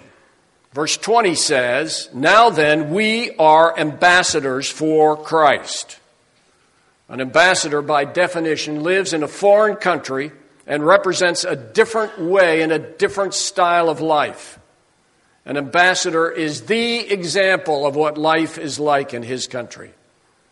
Verse 0.73 0.95
20 0.95 1.35
says, 1.35 2.09
Now 2.13 2.49
then, 2.49 2.91
we 2.91 3.31
are 3.37 3.77
ambassadors 3.77 4.69
for 4.69 5.17
Christ. 5.17 5.99
An 7.09 7.21
ambassador, 7.21 7.81
by 7.81 8.05
definition, 8.05 8.83
lives 8.83 9.13
in 9.13 9.23
a 9.23 9.27
foreign 9.27 9.77
country 9.77 10.31
and 10.65 10.85
represents 10.85 11.45
a 11.45 11.55
different 11.55 12.19
way 12.19 12.61
and 12.61 12.71
a 12.71 12.79
different 12.79 13.33
style 13.33 13.89
of 13.89 14.01
life. 14.01 14.59
An 15.45 15.55
ambassador 15.55 16.29
is 16.29 16.63
the 16.63 16.99
example 17.09 17.87
of 17.87 17.95
what 17.95 18.17
life 18.17 18.57
is 18.57 18.79
like 18.79 19.13
in 19.13 19.23
his 19.23 19.47
country. 19.47 19.91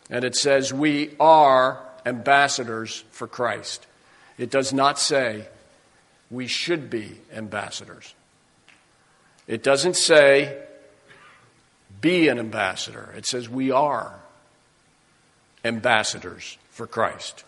And 0.09 0.23
it 0.23 0.35
says, 0.35 0.73
We 0.73 1.15
are 1.19 1.81
ambassadors 2.05 3.03
for 3.11 3.27
Christ. 3.27 3.85
It 4.37 4.49
does 4.49 4.71
not 4.71 4.97
say 4.97 5.47
we 6.31 6.47
should 6.47 6.89
be 6.89 7.19
ambassadors. 7.33 8.13
It 9.47 9.63
doesn't 9.63 9.97
say 9.97 10.61
be 11.99 12.29
an 12.29 12.39
ambassador, 12.39 13.13
it 13.17 13.25
says 13.25 13.49
we 13.49 13.71
are 13.71 14.19
ambassadors 15.65 16.57
for 16.69 16.87
Christ. 16.87 17.43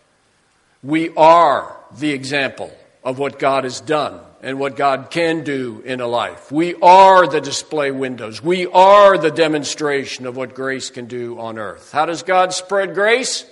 We 0.84 1.10
are 1.16 1.78
the 1.98 2.12
example 2.12 2.76
of 3.04 3.20
what 3.20 3.40
God 3.40 3.64
has 3.64 3.80
done 3.80 4.20
and 4.42 4.60
what 4.60 4.76
God 4.76 5.10
can 5.10 5.44
do 5.44 5.82
in 5.86 6.02
a 6.02 6.08
life. 6.08 6.52
We 6.52 6.76
are 6.76 7.28
the 7.28 7.42
display 7.42 7.92
windows. 7.92 8.44
We 8.44 8.68
are 8.68 9.18
the 9.18 9.32
demonstration 9.32 10.26
of 10.26 10.36
what 10.36 10.54
grace 10.54 10.90
can 10.90 11.06
do 11.06 11.40
on 11.40 11.58
earth. 11.58 11.92
How 11.92 12.06
does 12.06 12.24
God 12.24 12.54
spread 12.54 12.94
grace? 12.94 13.46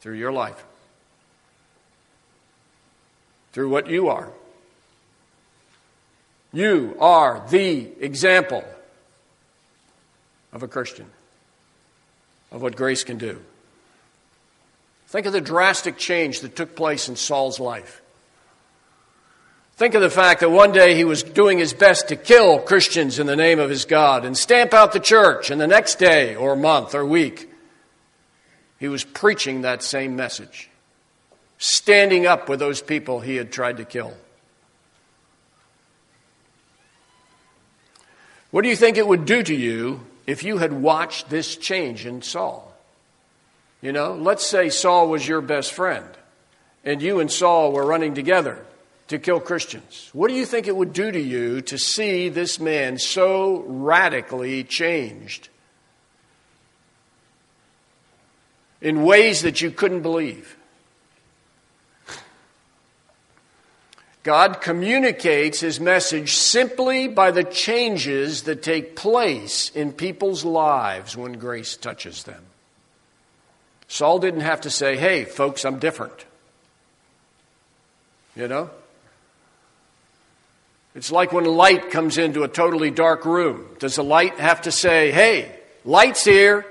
Through 0.00 0.14
your 0.14 0.32
life, 0.32 0.62
through 3.52 3.68
what 3.68 3.88
you 3.88 4.08
are. 4.08 4.28
You 6.52 6.96
are 7.00 7.44
the 7.50 7.88
example 8.00 8.64
of 10.52 10.62
a 10.62 10.68
Christian, 10.68 11.06
of 12.50 12.62
what 12.62 12.76
grace 12.76 13.04
can 13.04 13.18
do. 13.18 13.40
Think 15.08 15.26
of 15.26 15.32
the 15.32 15.40
drastic 15.40 15.96
change 15.96 16.40
that 16.40 16.54
took 16.56 16.76
place 16.76 17.08
in 17.08 17.16
Saul's 17.16 17.58
life. 17.58 18.02
Think 19.76 19.94
of 19.94 20.02
the 20.02 20.10
fact 20.10 20.40
that 20.40 20.50
one 20.50 20.72
day 20.72 20.94
he 20.94 21.04
was 21.04 21.22
doing 21.22 21.58
his 21.58 21.72
best 21.72 22.08
to 22.08 22.16
kill 22.16 22.58
Christians 22.58 23.18
in 23.18 23.26
the 23.26 23.36
name 23.36 23.60
of 23.60 23.70
his 23.70 23.84
God 23.84 24.24
and 24.24 24.36
stamp 24.36 24.74
out 24.74 24.92
the 24.92 25.00
church, 25.00 25.50
and 25.50 25.60
the 25.60 25.68
next 25.68 26.00
day 26.00 26.34
or 26.34 26.56
month 26.56 26.94
or 26.94 27.06
week, 27.06 27.48
he 28.80 28.88
was 28.88 29.04
preaching 29.04 29.62
that 29.62 29.82
same 29.82 30.16
message, 30.16 30.68
standing 31.58 32.26
up 32.26 32.48
with 32.48 32.58
those 32.58 32.82
people 32.82 33.20
he 33.20 33.36
had 33.36 33.52
tried 33.52 33.76
to 33.76 33.84
kill. 33.84 34.14
What 38.50 38.62
do 38.62 38.68
you 38.68 38.76
think 38.76 38.96
it 38.96 39.06
would 39.06 39.26
do 39.26 39.42
to 39.42 39.54
you 39.54 40.00
if 40.28 40.44
you 40.44 40.58
had 40.58 40.74
watched 40.74 41.30
this 41.30 41.56
change 41.56 42.04
in 42.04 42.20
Saul? 42.20 42.70
You 43.80 43.92
know, 43.92 44.12
let's 44.12 44.46
say 44.46 44.68
Saul 44.68 45.08
was 45.08 45.26
your 45.26 45.40
best 45.40 45.72
friend 45.72 46.06
and 46.84 47.00
you 47.00 47.20
and 47.20 47.32
Saul 47.32 47.72
were 47.72 47.86
running 47.86 48.14
together 48.14 48.62
to 49.06 49.18
kill 49.18 49.40
Christians. 49.40 50.10
What 50.12 50.28
do 50.28 50.34
you 50.34 50.44
think 50.44 50.68
it 50.68 50.76
would 50.76 50.92
do 50.92 51.10
to 51.10 51.18
you 51.18 51.62
to 51.62 51.78
see 51.78 52.28
this 52.28 52.60
man 52.60 52.98
so 52.98 53.64
radically 53.66 54.64
changed 54.64 55.48
in 58.82 59.04
ways 59.04 59.40
that 59.42 59.62
you 59.62 59.70
couldn't 59.70 60.02
believe? 60.02 60.57
God 64.28 64.60
communicates 64.60 65.60
his 65.60 65.80
message 65.80 66.34
simply 66.34 67.08
by 67.08 67.30
the 67.30 67.44
changes 67.44 68.42
that 68.42 68.62
take 68.62 68.94
place 68.94 69.70
in 69.70 69.90
people's 69.90 70.44
lives 70.44 71.16
when 71.16 71.38
grace 71.38 71.78
touches 71.78 72.24
them. 72.24 72.44
Saul 73.86 74.18
didn't 74.18 74.42
have 74.42 74.60
to 74.60 74.70
say, 74.70 74.98
hey, 74.98 75.24
folks, 75.24 75.64
I'm 75.64 75.78
different. 75.78 76.26
You 78.36 78.48
know? 78.48 78.68
It's 80.94 81.10
like 81.10 81.32
when 81.32 81.46
light 81.46 81.90
comes 81.90 82.18
into 82.18 82.42
a 82.42 82.48
totally 82.48 82.90
dark 82.90 83.24
room. 83.24 83.66
Does 83.78 83.96
the 83.96 84.04
light 84.04 84.38
have 84.38 84.60
to 84.60 84.70
say, 84.70 85.10
hey, 85.10 85.58
light's 85.86 86.22
here? 86.22 86.66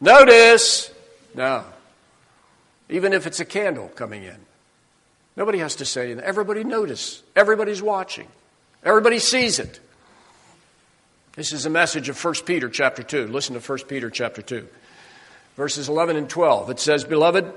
Notice. 0.00 0.92
No. 1.34 1.64
Even 2.88 3.12
if 3.12 3.26
it's 3.26 3.40
a 3.40 3.44
candle 3.44 3.88
coming 3.88 4.22
in. 4.22 4.36
Nobody 5.40 5.60
has 5.60 5.76
to 5.76 5.86
say 5.86 6.04
anything. 6.04 6.22
Everybody 6.22 6.64
notice. 6.64 7.22
Everybody's 7.34 7.80
watching. 7.80 8.28
Everybody 8.84 9.18
sees 9.18 9.58
it. 9.58 9.80
This 11.34 11.54
is 11.54 11.64
a 11.64 11.70
message 11.70 12.10
of 12.10 12.22
1 12.22 12.34
Peter 12.44 12.68
chapter 12.68 13.02
2. 13.02 13.26
Listen 13.28 13.58
to 13.58 13.66
1 13.66 13.78
Peter 13.88 14.10
chapter 14.10 14.42
2. 14.42 14.68
Verses 15.56 15.88
11 15.88 16.16
and 16.16 16.28
12. 16.28 16.68
It 16.68 16.78
says, 16.78 17.04
Beloved, 17.04 17.50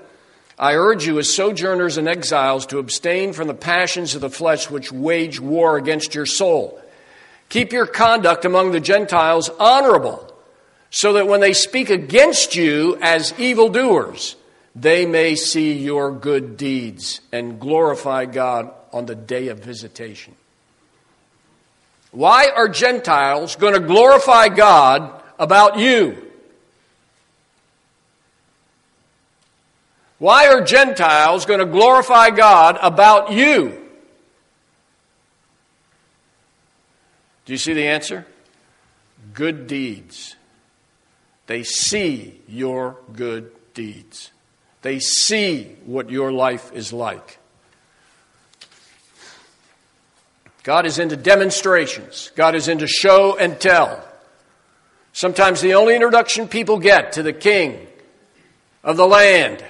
I 0.58 0.76
urge 0.76 1.06
you 1.06 1.20
as 1.20 1.36
sojourners 1.36 1.98
and 1.98 2.08
exiles 2.08 2.66
to 2.68 2.78
abstain 2.78 3.34
from 3.34 3.50
the 3.50 3.54
passions 3.54 4.16
of 4.16 4.22
the 4.22 4.30
flesh 4.30 4.70
which 4.70 4.90
wage 4.90 5.42
war 5.42 5.76
against 5.76 6.16
your 6.16 6.26
soul. 6.26 6.82
Keep 7.50 7.74
your 7.74 7.86
conduct 7.86 8.46
among 8.46 8.72
the 8.72 8.80
Gentiles 8.80 9.50
honorable, 9.60 10.34
so 10.90 11.12
that 11.12 11.28
when 11.28 11.42
they 11.42 11.52
speak 11.52 11.90
against 11.90 12.56
you 12.56 12.98
as 13.02 13.38
evildoers, 13.38 14.38
they 14.76 15.06
may 15.06 15.36
see 15.36 15.74
your 15.74 16.12
good 16.12 16.58
deeds 16.58 17.22
and 17.32 17.60
glorify 17.60 18.26
God 18.26 18.72
on 18.92 19.06
the 19.06 19.16
day 19.16 19.50
of 19.50 19.60
visitation. 19.60 20.36
Why 22.12 22.50
are 22.56 22.70
Gentiles 22.70 23.56
going 23.56 23.74
to 23.74 23.80
glorify 23.80 24.50
God 24.50 25.22
about 25.40 25.78
you? 25.78 26.32
Why 30.20 30.48
are 30.48 30.62
Gentiles 30.62 31.46
going 31.46 31.60
to 31.60 31.66
glorify 31.66 32.30
God 32.30 32.78
about 32.82 33.32
you? 33.32 33.80
Do 37.46 37.54
you 37.54 37.58
see 37.58 37.74
the 37.74 37.88
answer? 37.88 38.26
Good 39.34 39.68
deeds. 39.68 40.36
They 41.48 41.64
see 41.64 42.42
your 42.48 42.98
good 43.12 43.52
deeds. 43.74 44.33
They 44.84 45.00
see 45.00 45.76
what 45.86 46.10
your 46.10 46.32
life 46.32 46.72
is 46.74 46.94
like. 46.94 47.40
God 50.64 50.86
is 50.86 51.00
into 51.00 51.18
demonstrations. 51.18 52.32
God 52.36 52.54
is 52.54 52.68
into 52.68 52.86
show 52.88 53.38
and 53.38 53.60
tell. 53.60 54.06
Sometimes 55.14 55.62
the 55.62 55.74
only 55.74 55.96
introduction 55.96 56.48
people 56.48 56.80
get 56.80 57.14
to 57.14 57.24
the 57.24 57.34
king 57.34 57.88
of 58.84 58.98
the 58.98 59.08
land 59.08 59.64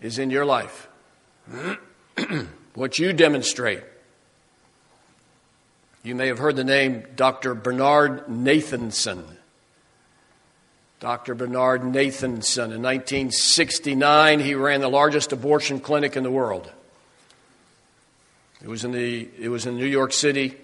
is 0.00 0.18
in 0.18 0.30
your 0.30 0.44
life. 0.44 0.88
what 2.74 2.98
you 2.98 3.12
demonstrate. 3.12 3.82
You 6.02 6.14
may 6.14 6.26
have 6.28 6.38
heard 6.38 6.56
the 6.56 6.64
name 6.64 7.04
Dr. 7.14 7.54
Bernard 7.54 8.26
Nathanson. 8.26 9.24
Dr. 11.00 11.34
Bernard 11.34 11.82
Nathanson. 11.82 12.72
In 12.74 12.82
1969, 12.82 14.40
he 14.40 14.54
ran 14.54 14.80
the 14.80 14.88
largest 14.88 15.32
abortion 15.32 15.78
clinic 15.78 16.16
in 16.16 16.24
the 16.24 16.30
world. 16.30 16.70
It 18.62 18.68
was 18.68 18.84
in, 18.84 18.90
the, 18.90 19.28
it 19.38 19.48
was 19.48 19.66
in 19.66 19.76
New 19.76 19.86
York 19.86 20.12
City. 20.12 20.56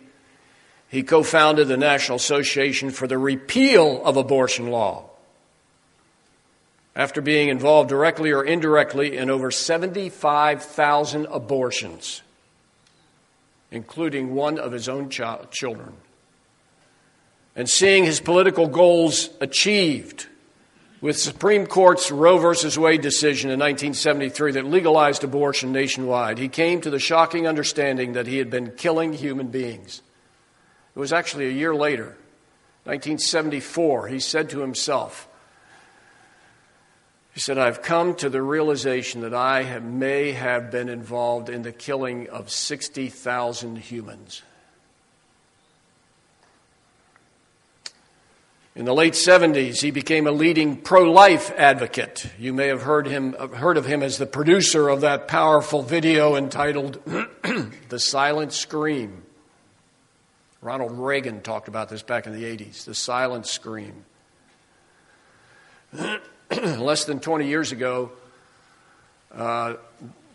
He 0.88 1.04
co 1.04 1.22
founded 1.22 1.68
the 1.68 1.76
National 1.76 2.16
Association 2.16 2.90
for 2.90 3.06
the 3.06 3.18
Repeal 3.18 4.04
of 4.04 4.16
Abortion 4.16 4.70
Law. 4.70 5.10
After 6.96 7.20
being 7.20 7.48
involved 7.48 7.88
directly 7.88 8.32
or 8.32 8.44
indirectly 8.44 9.16
in 9.16 9.30
over 9.30 9.50
75,000 9.50 11.26
abortions, 11.26 12.22
including 13.70 14.34
one 14.34 14.58
of 14.58 14.70
his 14.70 14.88
own 14.88 15.10
ch- 15.10 15.20
children, 15.50 15.94
and 17.56 17.68
seeing 17.68 18.04
his 18.04 18.20
political 18.20 18.66
goals 18.66 19.30
achieved 19.40 20.26
with 21.00 21.18
Supreme 21.18 21.66
Court's 21.66 22.10
Roe 22.10 22.38
v. 22.38 22.80
Wade 22.80 23.02
decision 23.02 23.50
in 23.50 23.58
1973 23.58 24.52
that 24.52 24.64
legalized 24.64 25.22
abortion 25.22 25.70
nationwide, 25.70 26.38
he 26.38 26.48
came 26.48 26.80
to 26.80 26.88
the 26.88 26.98
shocking 26.98 27.46
understanding 27.46 28.14
that 28.14 28.26
he 28.26 28.38
had 28.38 28.48
been 28.48 28.70
killing 28.70 29.12
human 29.12 29.48
beings. 29.48 30.00
It 30.96 30.98
was 30.98 31.12
actually 31.12 31.46
a 31.46 31.52
year 31.52 31.74
later, 31.74 32.16
1974, 32.84 34.08
he 34.08 34.18
said 34.18 34.48
to 34.50 34.60
himself, 34.60 35.28
he 37.34 37.40
said, 37.40 37.58
I've 37.58 37.82
come 37.82 38.14
to 38.16 38.30
the 38.30 38.40
realization 38.40 39.22
that 39.22 39.34
I 39.34 39.64
have, 39.64 39.82
may 39.82 40.32
have 40.32 40.70
been 40.70 40.88
involved 40.88 41.48
in 41.48 41.62
the 41.62 41.72
killing 41.72 42.28
of 42.28 42.48
60,000 42.48 43.76
humans. 43.76 44.42
In 48.76 48.86
the 48.86 48.94
late 48.94 49.12
70s, 49.12 49.80
he 49.80 49.92
became 49.92 50.26
a 50.26 50.32
leading 50.32 50.76
pro 50.76 51.04
life 51.12 51.52
advocate. 51.56 52.26
You 52.40 52.52
may 52.52 52.66
have 52.66 52.82
heard, 52.82 53.06
him, 53.06 53.34
heard 53.34 53.76
of 53.76 53.86
him 53.86 54.02
as 54.02 54.18
the 54.18 54.26
producer 54.26 54.88
of 54.88 55.02
that 55.02 55.28
powerful 55.28 55.82
video 55.82 56.34
entitled 56.34 57.00
The 57.88 58.00
Silent 58.00 58.52
Scream. 58.52 59.22
Ronald 60.60 60.90
Reagan 60.98 61.40
talked 61.42 61.68
about 61.68 61.88
this 61.88 62.02
back 62.02 62.26
in 62.26 62.32
the 62.32 62.42
80s 62.42 62.84
The 62.84 62.96
Silent 62.96 63.46
Scream. 63.46 64.04
Less 66.50 67.04
than 67.04 67.20
20 67.20 67.46
years 67.46 67.70
ago, 67.70 68.10
uh, 69.32 69.74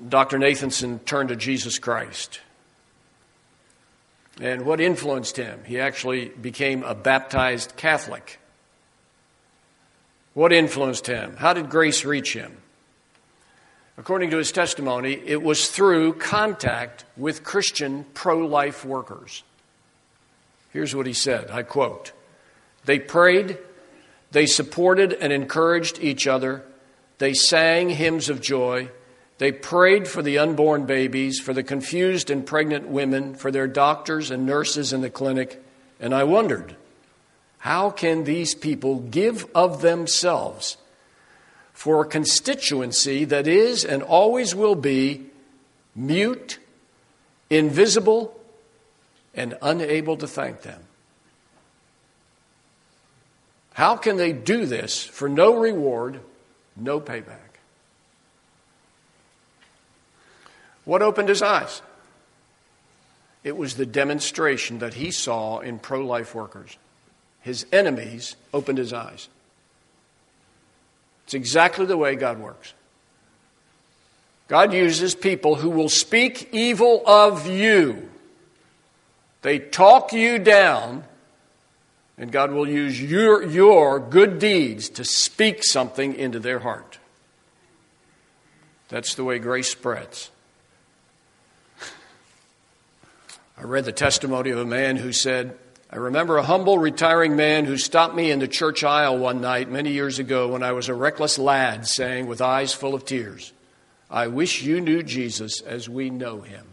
Dr. 0.07 0.37
Nathanson 0.37 1.03
turned 1.03 1.27
to 1.27 1.35
Jesus 1.35 1.77
Christ. 1.77 2.39
And 4.39 4.65
what 4.65 4.79
influenced 4.79 5.35
him? 5.37 5.63
He 5.65 5.79
actually 5.79 6.29
became 6.29 6.83
a 6.83 6.95
baptized 6.95 7.75
Catholic. 7.75 8.39
What 10.33 10.53
influenced 10.53 11.07
him? 11.07 11.35
How 11.37 11.53
did 11.53 11.69
grace 11.69 12.05
reach 12.05 12.33
him? 12.33 12.57
According 13.97 14.29
to 14.29 14.37
his 14.37 14.53
testimony, 14.53 15.21
it 15.25 15.43
was 15.43 15.69
through 15.69 16.13
contact 16.13 17.03
with 17.17 17.43
Christian 17.43 18.05
pro 18.13 18.37
life 18.37 18.85
workers. 18.85 19.43
Here's 20.71 20.95
what 20.95 21.05
he 21.05 21.13
said 21.13 21.51
I 21.51 21.63
quote 21.63 22.13
They 22.85 22.99
prayed, 22.99 23.57
they 24.31 24.45
supported 24.45 25.11
and 25.11 25.33
encouraged 25.33 25.99
each 25.99 26.27
other, 26.27 26.63
they 27.17 27.33
sang 27.33 27.89
hymns 27.89 28.29
of 28.29 28.39
joy, 28.39 28.89
they 29.39 29.53
prayed 29.53 30.07
for 30.07 30.21
the 30.21 30.37
unborn 30.37 30.85
babies, 30.85 31.39
for 31.39 31.53
the 31.53 31.63
confused 31.63 32.29
and 32.29 32.45
pregnant 32.45 32.89
women, 32.89 33.35
for 33.35 33.51
their 33.51 33.67
doctors 33.67 34.31
and 34.31 34.45
nurses 34.45 34.93
in 34.93 35.01
the 35.01 35.09
clinic, 35.09 35.63
and 35.99 36.13
I 36.13 36.25
wondered, 36.25 36.75
how 37.59 37.89
can 37.89 38.25
these 38.25 38.53
people 38.53 38.99
give 38.99 39.47
of 39.55 39.81
themselves 39.81 40.77
for 41.73 42.01
a 42.01 42.05
constituency 42.05 43.25
that 43.25 43.47
is 43.47 43.85
and 43.85 44.03
always 44.03 44.53
will 44.53 44.75
be 44.75 45.25
mute, 45.95 46.59
invisible, 47.49 48.37
and 49.33 49.57
unable 49.61 50.17
to 50.17 50.27
thank 50.27 50.61
them? 50.61 50.81
How 53.73 53.95
can 53.95 54.17
they 54.17 54.33
do 54.33 54.65
this 54.65 55.05
for 55.05 55.29
no 55.29 55.55
reward, 55.55 56.19
no 56.75 56.99
payback? 56.99 57.48
What 60.89 61.03
opened 61.03 61.29
his 61.29 61.43
eyes? 61.43 61.83
It 63.43 63.55
was 63.55 63.75
the 63.75 63.85
demonstration 63.85 64.79
that 64.79 64.95
he 64.95 65.11
saw 65.11 65.59
in 65.59 65.77
pro 65.77 66.03
life 66.03 66.33
workers. 66.33 66.77
His 67.41 67.67
enemies 67.71 68.35
opened 68.55 68.79
his 68.79 68.91
eyes. 68.91 69.29
It's 71.25 71.35
exactly 71.35 71.85
the 71.85 71.95
way 71.95 72.15
God 72.15 72.39
works. 72.39 72.73
God 74.47 74.73
uses 74.73 75.13
people 75.13 75.57
who 75.57 75.69
will 75.69 75.89
speak 75.89 76.49
evil 76.51 77.03
of 77.05 77.45
you. 77.45 78.09
They 79.43 79.59
talk 79.59 80.11
you 80.11 80.39
down, 80.39 81.03
and 82.17 82.31
God 82.31 82.51
will 82.51 82.67
use 82.67 82.99
your, 82.99 83.43
your 83.43 83.99
good 83.99 84.39
deeds 84.39 84.89
to 84.89 85.05
speak 85.05 85.63
something 85.63 86.15
into 86.15 86.39
their 86.39 86.57
heart. 86.57 86.97
That's 88.87 89.13
the 89.13 89.23
way 89.23 89.37
grace 89.37 89.69
spreads. 89.69 90.31
I 93.59 93.63
read 93.63 93.83
the 93.83 93.91
testimony 93.91 94.51
of 94.51 94.57
a 94.57 94.65
man 94.65 94.95
who 94.95 95.11
said, 95.11 95.57
I 95.89 95.97
remember 95.97 96.37
a 96.37 96.43
humble, 96.43 96.77
retiring 96.77 97.35
man 97.35 97.65
who 97.65 97.75
stopped 97.75 98.15
me 98.15 98.31
in 98.31 98.39
the 98.39 98.47
church 98.47 98.85
aisle 98.85 99.17
one 99.17 99.41
night 99.41 99.69
many 99.69 99.91
years 99.91 100.17
ago 100.17 100.47
when 100.47 100.63
I 100.63 100.71
was 100.71 100.87
a 100.87 100.93
reckless 100.93 101.37
lad, 101.37 101.85
saying 101.85 102.27
with 102.27 102.41
eyes 102.41 102.73
full 102.73 102.95
of 102.95 103.03
tears, 103.03 103.51
I 104.09 104.27
wish 104.27 104.61
you 104.61 104.79
knew 104.79 105.03
Jesus 105.03 105.59
as 105.59 105.89
we 105.89 106.09
know 106.09 106.39
him. 106.39 106.65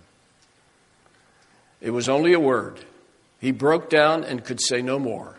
It 1.80 1.90
was 1.90 2.08
only 2.08 2.32
a 2.34 2.40
word. 2.40 2.78
He 3.40 3.50
broke 3.50 3.90
down 3.90 4.22
and 4.22 4.44
could 4.44 4.60
say 4.60 4.80
no 4.80 5.00
more. 5.00 5.34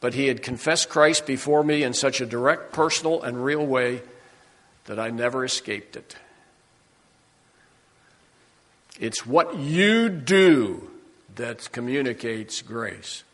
But 0.00 0.14
he 0.14 0.26
had 0.26 0.42
confessed 0.42 0.88
Christ 0.88 1.26
before 1.26 1.62
me 1.62 1.84
in 1.84 1.92
such 1.92 2.20
a 2.20 2.26
direct, 2.26 2.72
personal, 2.72 3.22
and 3.22 3.44
real 3.44 3.64
way 3.64 4.02
that 4.86 4.98
I 4.98 5.10
never 5.10 5.44
escaped 5.44 5.94
it. 5.94 6.16
It's 8.98 9.26
what 9.26 9.56
you 9.56 10.08
do 10.08 10.90
that 11.34 11.70
communicates 11.72 12.62
grace. 12.62 13.24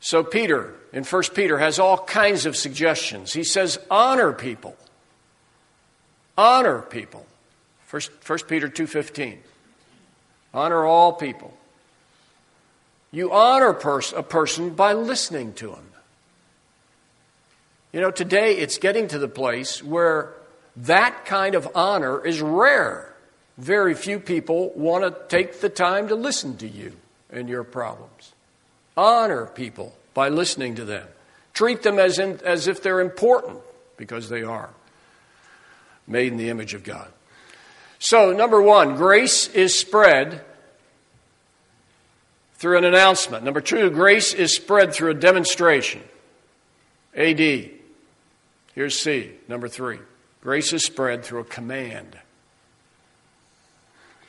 So, 0.00 0.24
Peter, 0.24 0.74
in 0.92 1.04
1 1.04 1.22
Peter, 1.34 1.58
has 1.58 1.78
all 1.78 1.98
kinds 1.98 2.46
of 2.46 2.56
suggestions. 2.56 3.32
He 3.32 3.44
says, 3.44 3.78
honor 3.90 4.32
people. 4.32 4.76
Honor 6.38 6.80
people. 6.82 7.26
1, 7.90 8.02
1 8.26 8.38
Peter 8.48 8.68
2.15. 8.68 9.38
Honor 10.54 10.86
all 10.86 11.12
people. 11.12 11.52
You 13.12 13.32
honor 13.32 13.74
pers- 13.74 14.12
a 14.12 14.22
person 14.22 14.70
by 14.70 14.92
listening 14.92 15.52
to 15.54 15.72
him. 15.72 15.84
You 17.92 18.00
know, 18.00 18.10
today 18.12 18.56
it's 18.56 18.78
getting 18.78 19.08
to 19.08 19.18
the 19.18 19.28
place 19.28 19.82
where 19.82 20.32
that 20.76 21.24
kind 21.24 21.56
of 21.56 21.68
honor 21.74 22.24
is 22.24 22.40
rare 22.40 23.09
very 23.60 23.94
few 23.94 24.18
people 24.18 24.70
want 24.74 25.04
to 25.04 25.28
take 25.28 25.60
the 25.60 25.68
time 25.68 26.08
to 26.08 26.14
listen 26.14 26.56
to 26.56 26.68
you 26.68 26.96
and 27.30 27.48
your 27.48 27.62
problems. 27.62 28.32
Honor 28.96 29.46
people 29.46 29.94
by 30.14 30.30
listening 30.30 30.76
to 30.76 30.84
them. 30.84 31.06
Treat 31.52 31.82
them 31.82 31.98
as, 31.98 32.18
in, 32.18 32.40
as 32.44 32.68
if 32.68 32.82
they're 32.82 33.00
important, 33.00 33.58
because 33.96 34.28
they 34.28 34.42
are. 34.42 34.70
Made 36.06 36.32
in 36.32 36.38
the 36.38 36.48
image 36.48 36.74
of 36.74 36.82
God. 36.82 37.08
So, 37.98 38.32
number 38.32 38.62
one, 38.62 38.96
grace 38.96 39.46
is 39.48 39.78
spread 39.78 40.42
through 42.54 42.78
an 42.78 42.84
announcement. 42.84 43.44
Number 43.44 43.60
two, 43.60 43.90
grace 43.90 44.32
is 44.32 44.54
spread 44.54 44.94
through 44.94 45.10
a 45.10 45.14
demonstration. 45.14 46.02
AD. 47.14 47.70
Here's 48.74 48.98
C. 48.98 49.32
Number 49.48 49.68
three, 49.68 49.98
grace 50.40 50.72
is 50.72 50.84
spread 50.84 51.24
through 51.24 51.40
a 51.40 51.44
command. 51.44 52.16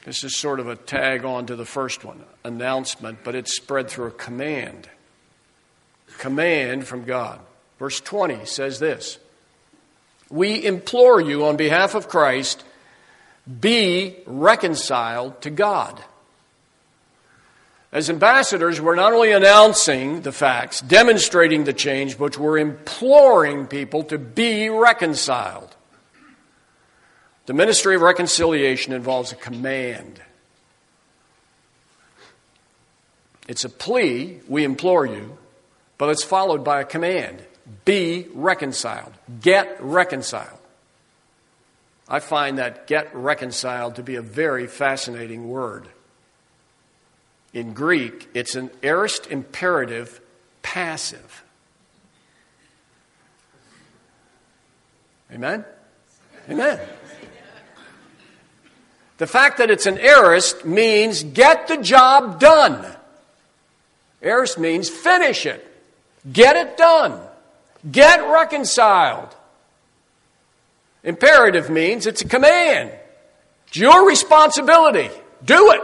This 0.06 0.24
is 0.24 0.36
sort 0.36 0.60
of 0.60 0.68
a 0.68 0.76
tag 0.76 1.26
on 1.26 1.46
to 1.46 1.56
the 1.56 1.66
first 1.66 2.04
one 2.04 2.24
announcement, 2.44 3.20
but 3.24 3.36
it's 3.36 3.56
spread 3.56 3.90
through 3.90 4.08
a 4.08 4.12
command. 4.12 4.90
Command 6.18 6.88
from 6.88 7.06
God. 7.06 7.40
Verse 7.78 8.00
20 8.02 8.46
says 8.46 8.80
this 8.80 9.20
We 10.30 10.64
implore 10.64 11.22
you 11.22 11.46
on 11.46 11.56
behalf 11.56 11.96
of 11.96 12.08
Christ, 12.08 12.64
be 13.60 14.18
reconciled 14.26 15.42
to 15.42 15.50
God. 15.50 16.04
As 17.92 18.10
ambassadors, 18.10 18.80
we're 18.80 18.96
not 18.96 19.12
only 19.12 19.34
announcing 19.34 20.22
the 20.22 20.32
facts, 20.32 20.80
demonstrating 20.80 21.66
the 21.66 21.74
change, 21.74 22.18
but 22.18 22.38
we're 22.38 22.58
imploring 22.58 23.68
people 23.68 24.04
to 24.06 24.18
be 24.18 24.70
reconciled. 24.70 25.76
The 27.52 27.58
ministry 27.58 27.96
of 27.96 28.02
reconciliation 28.02 28.94
involves 28.94 29.34
a 29.34 29.36
command. 29.36 30.22
It's 33.46 33.66
a 33.66 33.70
plea, 33.70 34.40
we 34.48 34.64
implore 34.64 35.06
you, 35.06 35.38
but 35.98 36.08
it's 36.12 36.24
followed 36.24 36.64
by 36.64 36.80
a 36.80 36.86
command 36.86 37.44
be 37.84 38.28
reconciled, 38.34 39.12
get 39.42 39.76
reconciled. 39.82 40.60
I 42.08 42.22
find 42.22 42.58
that 42.58 42.88
get 42.88 43.14
reconciled 43.14 43.96
to 43.96 44.02
be 44.02 44.16
a 44.16 44.22
very 44.22 44.66
fascinating 44.66 45.50
word. 45.50 45.90
In 47.52 47.74
Greek, 47.74 48.30
it's 48.34 48.56
an 48.56 48.70
aorist 48.82 49.28
imperative 49.28 50.22
passive. 50.62 51.44
Amen? 55.34 55.66
Amen. 56.50 56.80
The 59.22 59.28
fact 59.28 59.60
that 59.60 59.70
it's 59.70 59.86
an 59.86 60.00
aorist 60.00 60.66
means 60.66 61.22
get 61.22 61.68
the 61.68 61.78
job 61.78 62.40
done. 62.40 62.84
Aorist 64.20 64.58
means 64.58 64.90
finish 64.90 65.46
it. 65.46 65.64
Get 66.34 66.56
it 66.56 66.76
done. 66.76 67.20
Get 67.92 68.28
reconciled. 68.32 69.30
Imperative 71.04 71.70
means 71.70 72.08
it's 72.08 72.24
a 72.24 72.28
command. 72.28 72.94
It's 73.68 73.78
your 73.78 74.08
responsibility. 74.08 75.12
Do 75.46 75.70
it. 75.70 75.84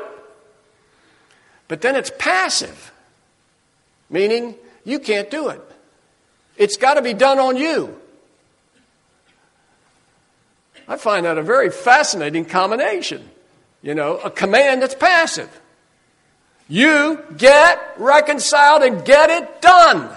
But 1.68 1.82
then 1.82 1.96
it's 1.96 2.12
passive, 2.18 2.92
meaning 4.10 4.56
you 4.84 4.98
can't 4.98 5.30
do 5.30 5.50
it. 5.50 5.62
It's 6.58 6.78
got 6.78 6.96
to 6.96 7.04
be 7.04 7.14
done 7.14 7.38
on 7.38 7.56
you. 7.56 8.02
I 10.88 10.98
find 10.98 11.26
that 11.26 11.38
a 11.38 11.44
very 11.44 11.70
fascinating 11.70 12.46
combination. 12.46 13.30
You 13.82 13.96
know, 13.96 14.18
a 14.18 14.32
command 14.32 14.82
that's 14.82 14.96
passive. 14.96 15.50
You 16.70 17.24
get 17.36 17.96
reconciled 17.98 18.84
and 18.84 19.06
get 19.06 19.30
it 19.30 19.62
done. 19.62 20.10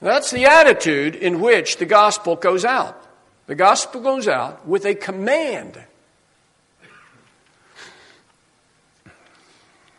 That's 0.00 0.30
the 0.30 0.44
attitude 0.44 1.14
in 1.14 1.40
which 1.40 1.78
the 1.78 1.86
gospel 1.86 2.36
goes 2.36 2.64
out. 2.64 3.00
The 3.46 3.54
gospel 3.54 4.00
goes 4.00 4.28
out 4.28 4.66
with 4.66 4.84
a 4.84 4.94
command. 4.94 5.78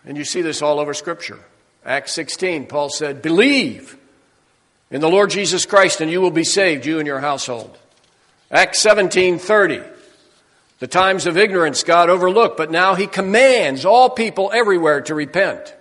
And 0.06 0.18
you 0.18 0.24
see 0.24 0.42
this 0.42 0.62
all 0.62 0.80
over 0.80 0.94
Scripture. 0.94 1.40
Acts 1.84 2.14
16, 2.14 2.68
Paul 2.68 2.90
said, 2.90 3.22
Believe 3.22 3.98
in 4.92 5.02
the 5.02 5.10
Lord 5.10 5.30
Jesus 5.30 5.66
Christ, 5.66 6.02
and 6.02 6.12
you 6.12 6.22
will 6.22 6.32
be 6.32 6.44
saved, 6.44 6.86
you 6.86 7.00
and 7.00 7.08
your 7.08 7.20
household. 7.20 7.78
Acts 8.52 8.80
17, 8.82 9.40
30. 9.40 9.82
The 10.80 10.88
times 10.88 11.26
of 11.26 11.38
ignorance 11.38 11.84
God 11.84 12.10
overlooked, 12.10 12.58
but 12.58 12.70
now 12.70 12.96
he 12.96 13.08
commands 13.08 13.86
all 13.86 14.10
people 14.10 14.52
everywhere 14.54 15.02
to 15.02 15.16
repent. 15.16 15.74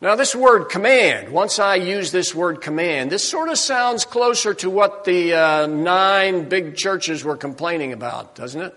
Now, 0.00 0.14
this 0.14 0.34
word 0.34 0.64
command, 0.64 1.30
once 1.30 1.58
I 1.58 1.76
use 1.76 2.12
this 2.12 2.34
word 2.34 2.60
command, 2.60 3.10
this 3.10 3.26
sort 3.26 3.48
of 3.48 3.58
sounds 3.58 4.04
closer 4.04 4.52
to 4.54 4.68
what 4.68 5.04
the 5.04 5.34
uh, 5.34 5.66
nine 5.66 6.48
big 6.48 6.76
churches 6.76 7.24
were 7.24 7.36
complaining 7.36 7.92
about, 7.92 8.34
doesn't 8.34 8.60
it? 8.60 8.74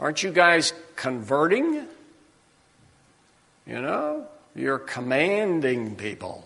Aren't 0.00 0.22
you 0.22 0.32
guys 0.32 0.72
converting? 0.96 1.86
You 3.66 3.80
know, 3.80 4.26
you're 4.54 4.78
commanding 4.78 5.94
people. 5.96 6.44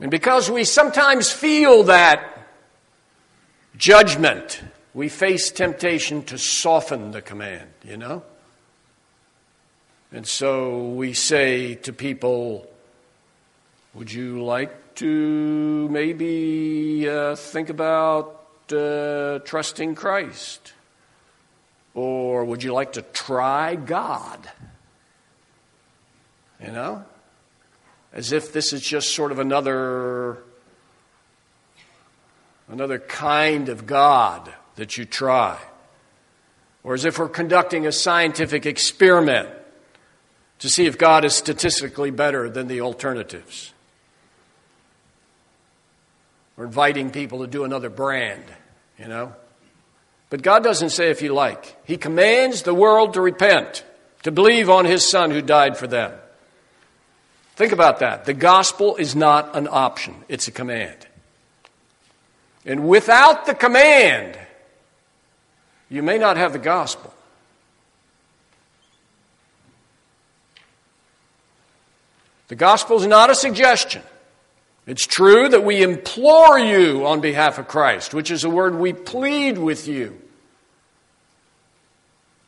And 0.00 0.10
because 0.10 0.50
we 0.50 0.64
sometimes 0.64 1.30
feel 1.30 1.84
that 1.84 2.46
judgment, 3.76 4.62
we 4.94 5.08
face 5.08 5.50
temptation 5.50 6.22
to 6.24 6.38
soften 6.38 7.10
the 7.10 7.22
command, 7.22 7.70
you 7.84 7.96
know? 7.96 8.22
And 10.12 10.26
so 10.26 10.88
we 10.88 11.12
say 11.12 11.74
to 11.76 11.92
people, 11.92 12.66
Would 13.94 14.12
you 14.12 14.42
like 14.42 14.94
to 14.96 15.88
maybe 15.90 17.08
uh, 17.08 17.36
think 17.36 17.68
about 17.68 18.72
uh, 18.72 19.40
trusting 19.40 19.96
Christ? 19.96 20.72
Or 21.94 22.44
would 22.44 22.62
you 22.62 22.72
like 22.72 22.92
to 22.92 23.02
try 23.02 23.74
God? 23.74 24.48
You 26.64 26.72
know? 26.72 27.04
As 28.12 28.32
if 28.32 28.52
this 28.52 28.72
is 28.72 28.80
just 28.80 29.14
sort 29.14 29.32
of 29.32 29.38
another 29.38 30.38
another 32.68 32.98
kind 32.98 33.68
of 33.68 33.86
God 33.86 34.52
that 34.76 34.96
you 34.96 35.04
try. 35.04 35.58
Or 36.84 36.94
as 36.94 37.04
if 37.04 37.18
we're 37.18 37.28
conducting 37.28 37.86
a 37.86 37.92
scientific 37.92 38.66
experiment 38.66 39.48
to 40.60 40.68
see 40.68 40.86
if 40.86 40.98
God 40.98 41.24
is 41.24 41.34
statistically 41.34 42.10
better 42.10 42.48
than 42.48 42.68
the 42.68 42.80
alternatives. 42.80 43.72
We're 46.56 46.66
inviting 46.66 47.10
people 47.10 47.40
to 47.40 47.46
do 47.46 47.64
another 47.64 47.88
brand, 47.88 48.44
you 48.98 49.06
know? 49.06 49.34
But 50.30 50.42
God 50.42 50.64
doesn't 50.64 50.90
say 50.90 51.10
if 51.10 51.22
you 51.22 51.32
like. 51.32 51.76
He 51.86 51.96
commands 51.96 52.62
the 52.62 52.74
world 52.74 53.14
to 53.14 53.20
repent, 53.20 53.84
to 54.24 54.32
believe 54.32 54.68
on 54.68 54.84
His 54.84 55.08
Son 55.08 55.30
who 55.30 55.40
died 55.40 55.76
for 55.76 55.86
them. 55.86 56.12
Think 57.58 57.72
about 57.72 57.98
that. 57.98 58.24
The 58.24 58.34
gospel 58.34 58.94
is 58.94 59.16
not 59.16 59.56
an 59.56 59.66
option, 59.68 60.14
it's 60.28 60.46
a 60.46 60.52
command. 60.52 61.08
And 62.64 62.86
without 62.86 63.46
the 63.46 63.54
command, 63.54 64.38
you 65.90 66.04
may 66.04 66.18
not 66.18 66.36
have 66.36 66.52
the 66.52 66.60
gospel. 66.60 67.12
The 72.46 72.54
gospel 72.54 72.96
is 72.96 73.08
not 73.08 73.28
a 73.28 73.34
suggestion. 73.34 74.02
It's 74.86 75.04
true 75.04 75.48
that 75.48 75.64
we 75.64 75.82
implore 75.82 76.60
you 76.60 77.06
on 77.06 77.20
behalf 77.20 77.58
of 77.58 77.66
Christ, 77.66 78.14
which 78.14 78.30
is 78.30 78.44
a 78.44 78.50
word 78.50 78.76
we 78.76 78.92
plead 78.92 79.58
with 79.58 79.88
you. 79.88 80.16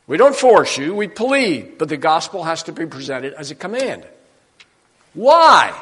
We 0.07 0.19
don't 0.19 0.37
force 0.37 0.79
you, 0.79 0.95
we 0.95 1.09
plead, 1.09 1.79
but 1.79 1.89
the 1.89 1.97
gospel 1.97 2.45
has 2.45 2.63
to 2.63 2.73
be 2.73 2.87
presented 2.87 3.35
as 3.35 3.51
a 3.51 3.57
command. 3.57 4.07
Why? 5.15 5.81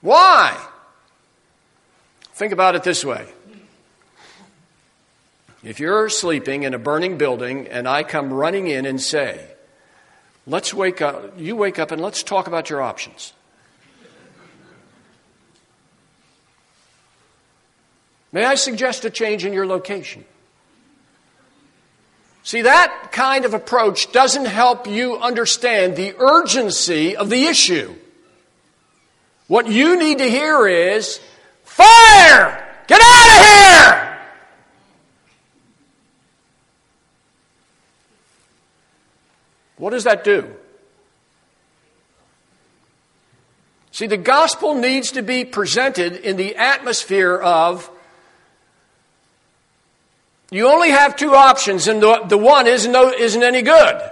Why? 0.00 0.66
Think 2.34 2.52
about 2.52 2.74
it 2.74 2.82
this 2.82 3.04
way. 3.04 3.26
If 5.62 5.78
you're 5.78 6.08
sleeping 6.08 6.62
in 6.62 6.72
a 6.72 6.78
burning 6.78 7.18
building 7.18 7.68
and 7.68 7.86
I 7.86 8.02
come 8.02 8.32
running 8.32 8.66
in 8.66 8.86
and 8.86 9.00
say, 9.00 9.46
Let's 10.46 10.72
wake 10.72 11.02
up, 11.02 11.38
you 11.38 11.54
wake 11.54 11.78
up 11.78 11.90
and 11.90 12.00
let's 12.00 12.22
talk 12.22 12.46
about 12.46 12.70
your 12.70 12.80
options. 12.80 13.32
May 18.32 18.44
I 18.44 18.54
suggest 18.54 19.04
a 19.04 19.10
change 19.10 19.44
in 19.44 19.52
your 19.52 19.66
location? 19.66 20.24
See, 22.42 22.62
that 22.62 23.12
kind 23.12 23.44
of 23.44 23.54
approach 23.54 24.12
doesn't 24.12 24.46
help 24.46 24.86
you 24.86 25.18
understand 25.18 25.96
the 25.96 26.14
urgency 26.18 27.16
of 27.16 27.28
the 27.28 27.44
issue. 27.44 27.94
What 29.46 29.68
you 29.68 29.98
need 29.98 30.18
to 30.18 30.30
hear 30.30 30.66
is 30.66 31.20
fire! 31.64 32.66
Get 32.86 33.00
out 33.00 33.26
of 33.26 33.46
here! 33.46 34.18
What 39.76 39.90
does 39.90 40.04
that 40.04 40.24
do? 40.24 40.54
See, 43.92 44.06
the 44.06 44.16
gospel 44.16 44.74
needs 44.74 45.12
to 45.12 45.22
be 45.22 45.44
presented 45.44 46.16
in 46.16 46.36
the 46.36 46.56
atmosphere 46.56 47.36
of 47.36 47.90
you 50.50 50.68
only 50.68 50.90
have 50.90 51.16
two 51.16 51.34
options, 51.34 51.86
and 51.86 52.02
the, 52.02 52.24
the 52.28 52.38
one 52.38 52.66
isn't, 52.66 52.90
no, 52.90 53.12
isn't 53.12 53.42
any 53.42 53.62
good. 53.62 54.10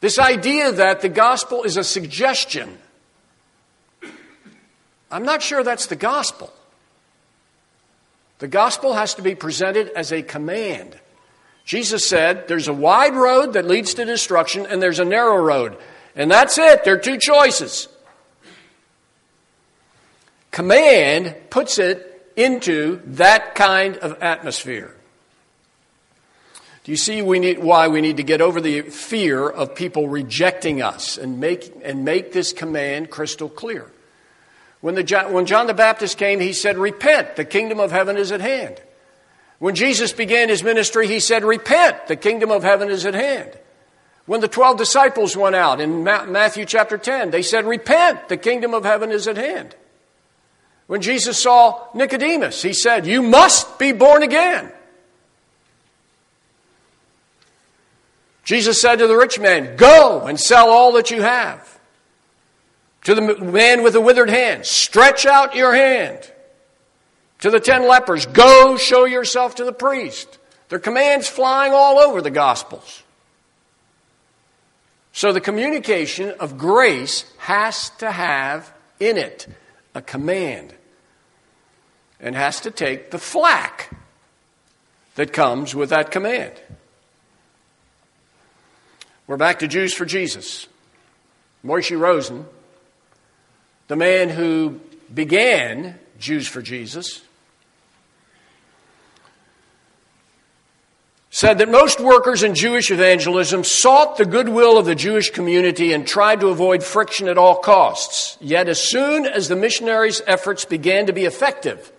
This 0.00 0.18
idea 0.18 0.70
that 0.72 1.00
the 1.00 1.08
gospel 1.08 1.64
is 1.64 1.76
a 1.76 1.84
suggestion, 1.84 2.78
I'm 5.10 5.24
not 5.24 5.42
sure 5.42 5.64
that's 5.64 5.86
the 5.86 5.96
gospel. 5.96 6.52
The 8.38 8.48
gospel 8.48 8.94
has 8.94 9.14
to 9.14 9.22
be 9.22 9.34
presented 9.34 9.88
as 9.96 10.12
a 10.12 10.22
command. 10.22 10.96
Jesus 11.64 12.06
said, 12.06 12.46
There's 12.46 12.68
a 12.68 12.72
wide 12.72 13.14
road 13.14 13.54
that 13.54 13.66
leads 13.66 13.94
to 13.94 14.04
destruction, 14.04 14.66
and 14.66 14.80
there's 14.80 15.00
a 15.00 15.04
narrow 15.04 15.36
road. 15.36 15.76
And 16.14 16.30
that's 16.30 16.58
it. 16.58 16.84
There 16.84 16.94
are 16.94 16.98
two 16.98 17.18
choices. 17.18 17.88
Command 20.58 21.36
puts 21.50 21.78
it 21.78 22.32
into 22.34 23.00
that 23.06 23.54
kind 23.54 23.96
of 23.98 24.20
atmosphere. 24.20 24.92
Do 26.82 26.90
you 26.90 26.96
see 26.96 27.22
we 27.22 27.38
need, 27.38 27.60
why 27.60 27.86
we 27.86 28.00
need 28.00 28.16
to 28.16 28.24
get 28.24 28.40
over 28.40 28.60
the 28.60 28.80
fear 28.82 29.48
of 29.48 29.76
people 29.76 30.08
rejecting 30.08 30.82
us 30.82 31.16
and 31.16 31.38
make, 31.38 31.72
and 31.84 32.04
make 32.04 32.32
this 32.32 32.52
command 32.52 33.08
crystal 33.08 33.48
clear? 33.48 33.88
When, 34.80 34.96
the, 34.96 35.28
when 35.30 35.46
John 35.46 35.68
the 35.68 35.74
Baptist 35.74 36.18
came, 36.18 36.40
he 36.40 36.52
said, 36.52 36.76
Repent, 36.76 37.36
the 37.36 37.44
kingdom 37.44 37.78
of 37.78 37.92
heaven 37.92 38.16
is 38.16 38.32
at 38.32 38.40
hand. 38.40 38.82
When 39.60 39.76
Jesus 39.76 40.10
began 40.10 40.48
his 40.48 40.64
ministry, 40.64 41.06
he 41.06 41.20
said, 41.20 41.44
Repent, 41.44 42.08
the 42.08 42.16
kingdom 42.16 42.50
of 42.50 42.64
heaven 42.64 42.90
is 42.90 43.06
at 43.06 43.14
hand. 43.14 43.56
When 44.26 44.40
the 44.40 44.48
12 44.48 44.76
disciples 44.76 45.36
went 45.36 45.54
out 45.54 45.80
in 45.80 46.02
Matthew 46.02 46.64
chapter 46.64 46.98
10, 46.98 47.30
they 47.30 47.42
said, 47.42 47.64
Repent, 47.64 48.28
the 48.28 48.36
kingdom 48.36 48.74
of 48.74 48.84
heaven 48.84 49.12
is 49.12 49.28
at 49.28 49.36
hand. 49.36 49.76
When 50.88 51.02
Jesus 51.02 51.40
saw 51.40 51.86
Nicodemus, 51.94 52.62
he 52.62 52.72
said, 52.72 53.06
You 53.06 53.22
must 53.22 53.78
be 53.78 53.92
born 53.92 54.22
again. 54.22 54.72
Jesus 58.42 58.80
said 58.80 58.96
to 58.96 59.06
the 59.06 59.14
rich 59.14 59.38
man, 59.38 59.76
Go 59.76 60.22
and 60.22 60.40
sell 60.40 60.70
all 60.70 60.92
that 60.92 61.10
you 61.10 61.20
have. 61.20 61.78
To 63.04 63.14
the 63.14 63.20
man 63.20 63.82
with 63.82 63.92
the 63.92 64.00
withered 64.00 64.30
hand, 64.30 64.64
stretch 64.64 65.26
out 65.26 65.54
your 65.54 65.74
hand. 65.74 66.32
To 67.40 67.50
the 67.50 67.60
ten 67.60 67.86
lepers, 67.86 68.24
go 68.24 68.78
show 68.78 69.04
yourself 69.04 69.56
to 69.56 69.64
the 69.64 69.72
priest. 69.72 70.38
There 70.70 70.78
are 70.78 70.80
commands 70.80 71.28
flying 71.28 71.74
all 71.74 71.98
over 71.98 72.22
the 72.22 72.30
Gospels. 72.30 73.02
So 75.12 75.32
the 75.32 75.40
communication 75.40 76.32
of 76.40 76.56
grace 76.56 77.30
has 77.36 77.90
to 77.98 78.10
have 78.10 78.72
in 78.98 79.18
it 79.18 79.46
a 79.94 80.00
command 80.00 80.74
and 82.20 82.34
has 82.34 82.60
to 82.60 82.70
take 82.70 83.10
the 83.10 83.18
flack 83.18 83.90
that 85.14 85.32
comes 85.32 85.74
with 85.74 85.90
that 85.90 86.10
command. 86.10 86.52
We're 89.26 89.36
back 89.36 89.58
to 89.58 89.68
Jews 89.68 89.92
for 89.92 90.04
Jesus. 90.04 90.66
Moshe 91.64 91.98
Rosen, 91.98 92.46
the 93.88 93.96
man 93.96 94.30
who 94.30 94.80
began 95.12 95.98
Jews 96.18 96.48
for 96.48 96.62
Jesus, 96.62 97.22
said 101.30 101.58
that 101.58 101.70
most 101.70 102.00
workers 102.00 102.42
in 102.42 102.54
Jewish 102.54 102.90
evangelism 102.90 103.62
sought 103.64 104.16
the 104.16 104.24
goodwill 104.24 104.78
of 104.78 104.86
the 104.86 104.94
Jewish 104.94 105.30
community 105.30 105.92
and 105.92 106.06
tried 106.06 106.40
to 106.40 106.48
avoid 106.48 106.82
friction 106.82 107.28
at 107.28 107.38
all 107.38 107.56
costs. 107.56 108.38
Yet, 108.40 108.68
as 108.68 108.82
soon 108.82 109.26
as 109.26 109.48
the 109.48 109.56
missionaries' 109.56 110.22
efforts 110.26 110.64
began 110.64 111.06
to 111.06 111.12
be 111.12 111.26
effective, 111.26 111.92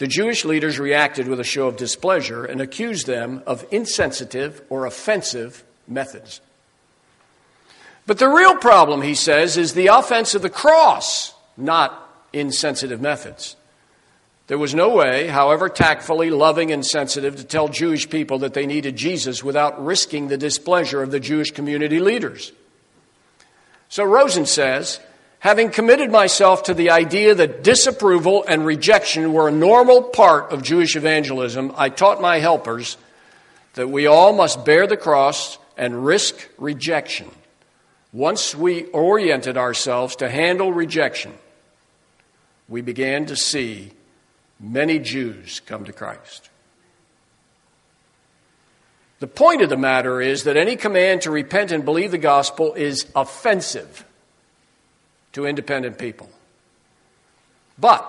the 0.00 0.06
Jewish 0.06 0.46
leaders 0.46 0.78
reacted 0.78 1.28
with 1.28 1.40
a 1.40 1.44
show 1.44 1.68
of 1.68 1.76
displeasure 1.76 2.46
and 2.46 2.62
accused 2.62 3.06
them 3.06 3.42
of 3.46 3.66
insensitive 3.70 4.62
or 4.70 4.86
offensive 4.86 5.62
methods. 5.86 6.40
But 8.06 8.18
the 8.18 8.30
real 8.30 8.56
problem, 8.56 9.02
he 9.02 9.14
says, 9.14 9.58
is 9.58 9.74
the 9.74 9.88
offense 9.88 10.34
of 10.34 10.40
the 10.40 10.48
cross, 10.48 11.34
not 11.54 12.10
insensitive 12.32 13.02
methods. 13.02 13.56
There 14.46 14.56
was 14.56 14.74
no 14.74 14.88
way, 14.88 15.26
however 15.26 15.68
tactfully, 15.68 16.30
loving, 16.30 16.72
and 16.72 16.84
sensitive, 16.84 17.36
to 17.36 17.44
tell 17.44 17.68
Jewish 17.68 18.08
people 18.08 18.38
that 18.38 18.54
they 18.54 18.64
needed 18.64 18.96
Jesus 18.96 19.44
without 19.44 19.84
risking 19.84 20.28
the 20.28 20.38
displeasure 20.38 21.02
of 21.02 21.10
the 21.10 21.20
Jewish 21.20 21.50
community 21.50 22.00
leaders. 22.00 22.52
So 23.90 24.04
Rosen 24.04 24.46
says, 24.46 24.98
having 25.40 25.70
committed 25.70 26.10
myself 26.10 26.64
to 26.64 26.74
the 26.74 26.90
idea 26.90 27.34
that 27.34 27.64
disapproval 27.64 28.44
and 28.46 28.64
rejection 28.64 29.32
were 29.32 29.48
a 29.48 29.52
normal 29.52 30.02
part 30.02 30.52
of 30.52 30.62
Jewish 30.62 30.96
evangelism, 30.96 31.72
I 31.76 31.88
taught 31.88 32.20
my 32.20 32.38
helpers 32.38 32.96
that 33.74 33.88
we 33.88 34.06
all 34.06 34.32
must 34.32 34.64
bear 34.64 34.86
the 34.86 34.98
cross 34.98 35.58
and 35.76 36.04
risk 36.04 36.48
rejection. 36.58 37.30
Once 38.12 38.54
we 38.54 38.84
oriented 38.86 39.56
ourselves 39.56 40.16
to 40.16 40.28
handle 40.28 40.72
rejection, 40.72 41.32
we 42.68 42.82
began 42.82 43.24
to 43.26 43.36
see 43.36 43.92
many 44.58 44.98
Jews 44.98 45.60
come 45.60 45.84
to 45.86 45.92
Christ. 45.92 46.50
The 49.20 49.26
point 49.26 49.62
of 49.62 49.70
the 49.70 49.76
matter 49.76 50.20
is 50.20 50.44
that 50.44 50.56
any 50.56 50.76
command 50.76 51.22
to 51.22 51.30
repent 51.30 51.72
and 51.72 51.84
believe 51.84 52.10
the 52.10 52.18
gospel 52.18 52.74
is 52.74 53.06
offensive 53.14 54.04
to 55.32 55.46
independent 55.46 55.98
people. 55.98 56.28
But 57.78 58.06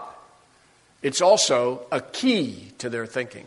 it's 1.02 1.22
also 1.22 1.86
a 1.92 2.02
key 2.02 2.74
to 2.80 2.90
their 2.90 3.06
thinking. 3.06 3.46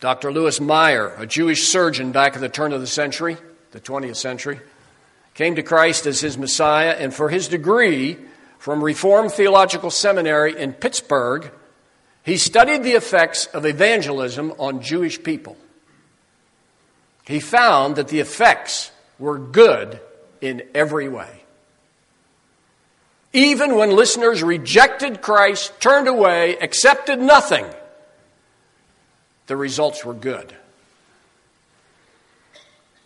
Dr. 0.00 0.32
Louis 0.32 0.60
Meyer, 0.60 1.14
a 1.16 1.26
Jewish 1.26 1.68
surgeon 1.68 2.10
back 2.10 2.34
at 2.34 2.40
the 2.40 2.48
turn 2.48 2.72
of 2.72 2.80
the 2.80 2.88
century, 2.88 3.36
the 3.70 3.80
20th 3.80 4.16
century, 4.16 4.60
came 5.34 5.54
to 5.54 5.62
Christ 5.62 6.06
as 6.06 6.20
his 6.20 6.36
Messiah, 6.36 6.96
and 6.98 7.14
for 7.14 7.28
his 7.28 7.46
degree 7.46 8.16
from 8.58 8.82
Reformed 8.82 9.30
Theological 9.32 9.90
Seminary 9.90 10.58
in 10.58 10.72
Pittsburgh, 10.72 11.50
he 12.24 12.36
studied 12.36 12.82
the 12.82 12.92
effects 12.92 13.46
of 13.46 13.64
evangelism 13.64 14.52
on 14.58 14.82
Jewish 14.82 15.22
people. 15.22 15.56
He 17.24 17.38
found 17.38 17.96
that 17.96 18.08
the 18.08 18.20
effects 18.20 18.90
were 19.18 19.38
good 19.38 20.00
in 20.42 20.62
every 20.74 21.08
way. 21.08 21.30
Even 23.32 23.76
when 23.76 23.90
listeners 23.90 24.42
rejected 24.42 25.22
Christ, 25.22 25.72
turned 25.80 26.08
away, 26.08 26.58
accepted 26.58 27.18
nothing, 27.18 27.64
the 29.46 29.56
results 29.56 30.04
were 30.04 30.12
good. 30.12 30.52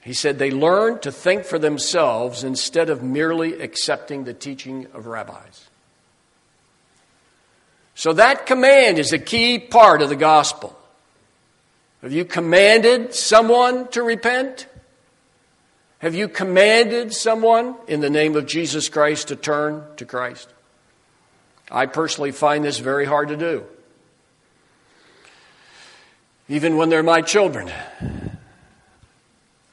He 0.00 0.14
said 0.14 0.38
they 0.38 0.50
learned 0.50 1.02
to 1.02 1.12
think 1.12 1.44
for 1.44 1.58
themselves 1.58 2.42
instead 2.42 2.90
of 2.90 3.02
merely 3.02 3.60
accepting 3.60 4.24
the 4.24 4.34
teaching 4.34 4.86
of 4.94 5.06
rabbis. 5.06 5.66
So 7.94 8.12
that 8.12 8.46
command 8.46 8.98
is 8.98 9.12
a 9.12 9.18
key 9.18 9.58
part 9.58 10.02
of 10.02 10.08
the 10.08 10.16
gospel. 10.16 10.78
Have 12.02 12.12
you 12.12 12.24
commanded 12.24 13.14
someone 13.14 13.88
to 13.88 14.02
repent? 14.02 14.66
Have 16.06 16.14
you 16.14 16.28
commanded 16.28 17.12
someone 17.12 17.74
in 17.88 17.98
the 17.98 18.08
name 18.08 18.36
of 18.36 18.46
Jesus 18.46 18.88
Christ 18.88 19.26
to 19.26 19.34
turn 19.34 19.82
to 19.96 20.04
Christ? 20.04 20.48
I 21.68 21.86
personally 21.86 22.30
find 22.30 22.64
this 22.64 22.78
very 22.78 23.04
hard 23.04 23.26
to 23.30 23.36
do 23.36 23.64
even 26.48 26.76
when 26.76 26.90
they're 26.90 27.02
my 27.02 27.22
children. 27.22 27.72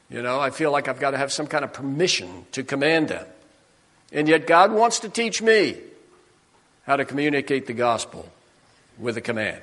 You 0.10 0.24
know, 0.24 0.40
I 0.40 0.50
feel 0.50 0.72
like 0.72 0.88
I've 0.88 1.00
got 1.00 1.12
to 1.12 1.20
have 1.20 1.32
some 1.32 1.46
kind 1.46 1.64
of 1.64 1.72
permission 1.72 2.48
to 2.54 2.64
command 2.64 3.10
them. 3.10 3.28
And 4.12 4.28
yet, 4.28 4.48
God 4.48 4.72
wants 4.72 5.02
to 5.02 5.10
teach 5.10 5.40
me 5.40 5.78
how 6.88 6.96
to 6.96 7.06
communicate 7.06 7.68
the 7.68 7.74
gospel 7.74 8.28
with 8.98 9.18
a 9.18 9.22
command. 9.22 9.62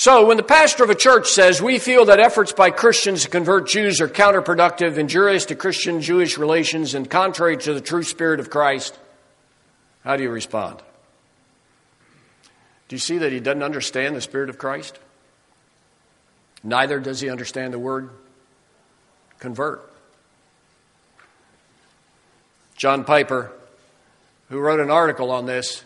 So, 0.00 0.26
when 0.26 0.36
the 0.36 0.44
pastor 0.44 0.84
of 0.84 0.90
a 0.90 0.94
church 0.94 1.26
says, 1.26 1.60
We 1.60 1.80
feel 1.80 2.04
that 2.04 2.20
efforts 2.20 2.52
by 2.52 2.70
Christians 2.70 3.24
to 3.24 3.28
convert 3.28 3.66
Jews 3.66 4.00
are 4.00 4.06
counterproductive, 4.06 4.96
injurious 4.96 5.46
to 5.46 5.56
Christian 5.56 6.00
Jewish 6.00 6.38
relations, 6.38 6.94
and 6.94 7.10
contrary 7.10 7.56
to 7.56 7.74
the 7.74 7.80
true 7.80 8.04
spirit 8.04 8.38
of 8.38 8.48
Christ, 8.48 8.96
how 10.04 10.16
do 10.16 10.22
you 10.22 10.30
respond? 10.30 10.80
Do 12.86 12.94
you 12.94 13.00
see 13.00 13.18
that 13.18 13.32
he 13.32 13.40
doesn't 13.40 13.64
understand 13.64 14.14
the 14.14 14.20
spirit 14.20 14.50
of 14.50 14.56
Christ? 14.56 14.96
Neither 16.62 17.00
does 17.00 17.20
he 17.20 17.28
understand 17.28 17.74
the 17.74 17.80
word 17.80 18.10
convert. 19.40 19.92
John 22.76 23.02
Piper, 23.02 23.50
who 24.48 24.60
wrote 24.60 24.78
an 24.78 24.92
article 24.92 25.32
on 25.32 25.46
this, 25.46 25.82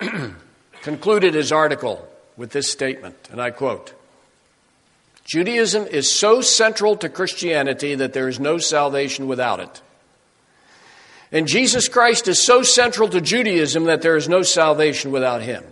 concluded 0.82 1.34
his 1.34 1.52
article 1.52 2.08
with 2.36 2.50
this 2.50 2.70
statement, 2.70 3.16
and 3.30 3.40
I 3.40 3.50
quote 3.50 3.94
Judaism 5.24 5.86
is 5.86 6.10
so 6.10 6.40
central 6.40 6.96
to 6.96 7.08
Christianity 7.08 7.94
that 7.94 8.12
there 8.12 8.28
is 8.28 8.38
no 8.38 8.58
salvation 8.58 9.26
without 9.26 9.60
it. 9.60 9.82
And 11.32 11.48
Jesus 11.48 11.88
Christ 11.88 12.28
is 12.28 12.38
so 12.38 12.62
central 12.62 13.08
to 13.08 13.20
Judaism 13.20 13.84
that 13.84 14.02
there 14.02 14.16
is 14.16 14.28
no 14.28 14.42
salvation 14.42 15.10
without 15.10 15.42
him. 15.42 15.64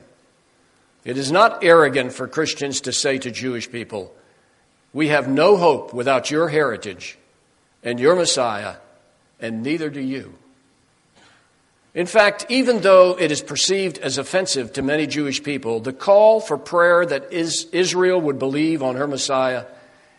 It 1.04 1.18
is 1.18 1.30
not 1.30 1.62
arrogant 1.62 2.12
for 2.12 2.26
Christians 2.26 2.80
to 2.82 2.92
say 2.92 3.18
to 3.18 3.30
Jewish 3.30 3.70
people, 3.70 4.14
we 4.92 5.08
have 5.08 5.28
no 5.28 5.56
hope 5.56 5.92
without 5.92 6.30
your 6.30 6.48
heritage 6.48 7.18
and 7.82 7.98
your 7.98 8.16
Messiah, 8.16 8.76
and 9.40 9.62
neither 9.62 9.90
do 9.90 10.00
you. 10.00 10.34
In 11.94 12.06
fact, 12.06 12.46
even 12.48 12.80
though 12.80 13.18
it 13.18 13.30
is 13.30 13.42
perceived 13.42 13.98
as 13.98 14.16
offensive 14.16 14.72
to 14.74 14.82
many 14.82 15.06
Jewish 15.06 15.42
people, 15.42 15.80
the 15.80 15.92
call 15.92 16.40
for 16.40 16.56
prayer 16.56 17.04
that 17.04 17.32
Israel 17.32 18.20
would 18.20 18.38
believe 18.38 18.82
on 18.82 18.96
her 18.96 19.06
Messiah 19.06 19.66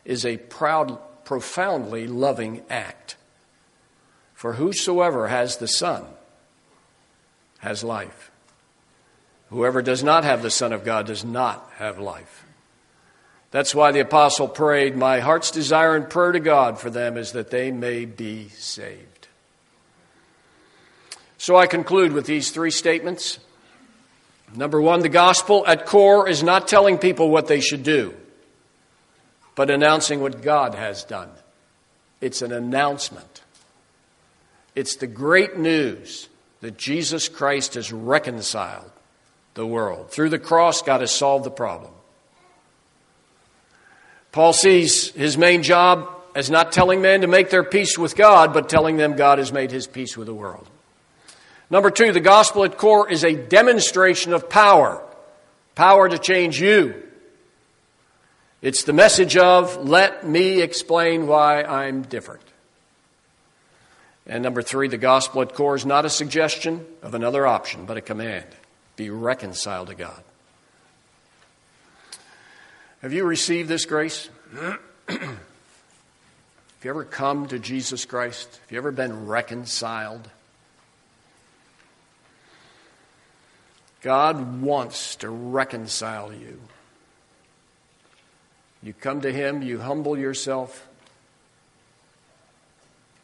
is 0.05 0.26
a 0.26 0.38
proud, 0.38 0.99
profoundly 1.26 2.05
loving 2.05 2.61
act. 2.69 3.15
For 4.36 4.53
whosoever 4.53 5.30
has 5.30 5.57
the 5.57 5.67
Son 5.67 6.05
has 7.59 7.84
life. 7.84 8.30
Whoever 9.49 9.82
does 9.82 10.03
not 10.03 10.26
have 10.26 10.43
the 10.43 10.51
Son 10.51 10.74
of 10.74 10.84
God 10.84 11.07
does 11.07 11.24
not 11.24 11.71
have 11.78 11.97
life. 11.97 12.45
That's 13.51 13.74
why 13.74 13.91
the 13.91 13.99
apostle 13.99 14.47
prayed, 14.47 14.95
My 14.95 15.19
heart's 15.19 15.51
desire 15.51 15.95
and 15.95 16.09
prayer 16.09 16.34
to 16.34 16.39
God 16.39 16.80
for 16.80 16.89
them 16.89 17.17
is 17.17 17.32
that 17.32 17.51
they 17.51 17.71
may 17.71 18.05
be 18.05 18.49
saved. 18.49 19.12
So 21.43 21.57
I 21.57 21.67
conclude 21.67 22.13
with 22.13 22.25
these 22.25 22.51
three 22.51 22.71
statements. 22.71 23.37
Number 24.55 24.79
one, 24.79 25.01
the 25.01 25.09
gospel 25.09 25.67
at 25.67 25.85
core 25.85 26.29
is 26.29 26.41
not 26.41 26.69
telling 26.69 26.97
people 26.97 27.29
what 27.29 27.47
they 27.47 27.59
should 27.59 27.83
do, 27.83 28.15
but 29.53 29.69
announcing 29.69 30.21
what 30.21 30.41
God 30.41 30.73
has 30.73 31.03
done. 31.03 31.27
It's 32.21 32.41
an 32.41 32.53
announcement. 32.53 33.41
It's 34.73 34.95
the 34.95 35.05
great 35.05 35.57
news 35.57 36.29
that 36.61 36.77
Jesus 36.77 37.27
Christ 37.27 37.73
has 37.73 37.91
reconciled 37.91 38.89
the 39.53 39.67
world. 39.67 40.11
Through 40.11 40.29
the 40.29 40.39
cross, 40.39 40.81
God 40.81 41.01
has 41.01 41.11
solved 41.11 41.43
the 41.43 41.51
problem. 41.51 41.91
Paul 44.31 44.53
sees 44.53 45.11
his 45.11 45.37
main 45.37 45.61
job 45.61 46.09
as 46.35 46.49
not 46.49 46.71
telling 46.71 47.01
men 47.01 47.19
to 47.19 47.27
make 47.27 47.49
their 47.49 47.65
peace 47.65 47.97
with 47.97 48.15
God, 48.15 48.53
but 48.53 48.69
telling 48.69 48.95
them 48.95 49.17
God 49.17 49.39
has 49.39 49.51
made 49.51 49.71
his 49.71 49.87
peace 49.87 50.15
with 50.15 50.27
the 50.27 50.33
world. 50.33 50.69
Number 51.70 51.89
two, 51.89 52.11
the 52.11 52.20
gospel 52.20 52.64
at 52.66 52.78
core 52.78 53.09
is 53.09 53.24
a 53.24 53.34
demonstration 53.34 54.34
of 54.34 54.49
power 54.49 55.03
power 55.76 56.07
to 56.07 56.18
change 56.18 56.61
you. 56.61 57.01
It's 58.61 58.84
the 58.84 58.93
message 58.93 59.36
of, 59.36 59.88
let 59.88 60.28
me 60.28 60.61
explain 60.61 61.28
why 61.28 61.64
I'm 61.64 62.03
different. 62.03 62.43
And 64.26 64.41
number 64.41 64.61
three, 64.61 64.88
the 64.88 64.97
gospel 64.97 65.41
at 65.41 65.53
core 65.53 65.76
is 65.76 65.86
not 65.86 66.05
a 66.05 66.09
suggestion 66.09 66.86
of 67.01 67.14
another 67.14 67.45
option, 67.45 67.86
but 67.86 67.97
a 67.97 68.01
command 68.01 68.45
be 68.95 69.09
reconciled 69.09 69.88
to 69.88 69.95
God. 69.95 70.24
Have 73.01 73.11
you 73.11 73.26
received 73.26 73.68
this 73.68 73.84
grace? 73.84 74.30
Have 75.07 75.39
you 76.84 76.89
ever 76.89 77.03
come 77.03 77.47
to 77.47 77.59
Jesus 77.59 78.05
Christ? 78.05 78.47
Have 78.61 78.72
you 78.72 78.78
ever 78.78 78.93
been 78.93 79.26
reconciled? 79.26 80.30
God 84.04 84.62
wants 84.62 85.16
to 85.18 85.30
reconcile 85.30 86.34
you. 86.34 86.60
You 88.84 88.93
come 88.93 89.22
to 89.22 89.32
Him, 89.32 89.62
you 89.62 89.80
humble 89.80 90.18
yourself, 90.18 90.88